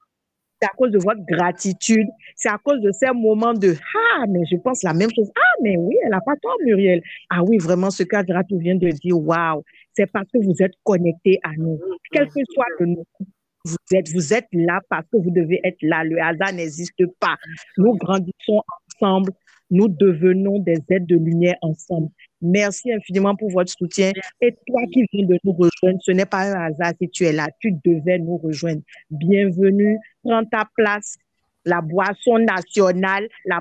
[0.61, 4.45] c'est à cause de votre gratitude, c'est à cause de ces moments de Ah, mais
[4.51, 5.31] je pense la même chose.
[5.35, 7.01] Ah, mais oui, elle n'a pas tort, Muriel.
[7.31, 9.63] Ah oui, vraiment, ce qu'Adratou vient de dire, waouh,
[9.95, 11.81] c'est parce que vous êtes connectés à nous.
[12.13, 13.07] Quel que soit le nom
[13.65, 14.09] vous êtes.
[14.13, 16.05] Vous êtes là parce que vous devez être là.
[16.05, 17.37] Le hasard n'existe pas.
[17.79, 18.63] Nous grandissons
[19.01, 19.33] ensemble.
[19.71, 22.09] Nous devenons des êtres de lumière ensemble.
[22.43, 24.13] Merci infiniment pour votre soutien.
[24.41, 27.33] Et toi qui viens de nous rejoindre, ce n'est pas un hasard si tu es
[27.33, 27.49] là.
[27.61, 28.83] Tu devais nous rejoindre.
[29.11, 29.99] Bienvenue.
[30.23, 31.17] Prends ta place.
[31.65, 33.61] La boisson nationale, la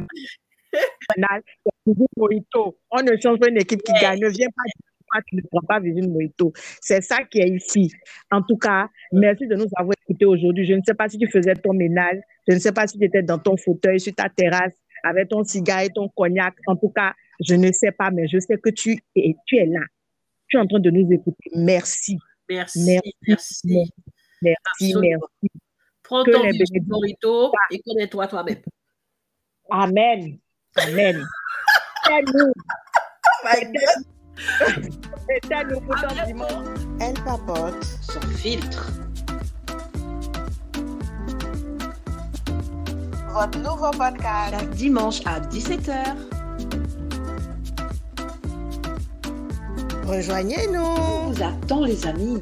[2.92, 4.20] On ne change pas une équipe qui gagne.
[4.20, 4.64] Ne viens pas
[5.27, 6.53] tu ne prends pas Virgin Mojito.
[6.81, 7.91] C'est ça qui est ici.
[8.31, 10.65] En tout cas, merci de nous avoir écoutés aujourd'hui.
[10.65, 13.06] Je ne sais pas si tu faisais ton ménage, je ne sais pas si tu
[13.06, 14.73] étais dans ton fauteuil, sur ta terrasse,
[15.03, 16.53] avec ton cigare et ton cognac.
[16.68, 19.65] En tout cas, je ne sais pas, mais je sais que tu es, tu es
[19.65, 19.81] là.
[20.48, 21.49] Tu es en train de nous écouter.
[21.56, 22.18] Merci.
[22.49, 22.99] Merci.
[23.27, 23.91] Merci.
[24.41, 24.95] Merci.
[24.95, 25.49] Merci.
[26.03, 28.61] Prends ton Virgin Mojito et connais-toi toi-même.
[29.69, 30.40] Amen.
[30.76, 31.23] Amen.
[32.10, 32.52] oh
[33.44, 34.12] my God.
[36.99, 38.91] Elle papote son filtre.
[43.34, 44.51] Votre nouveau podcast.
[44.51, 46.15] Chaque dimanche à 17h.
[50.05, 50.81] Rejoignez-nous.
[50.81, 52.39] On vous attend les amis.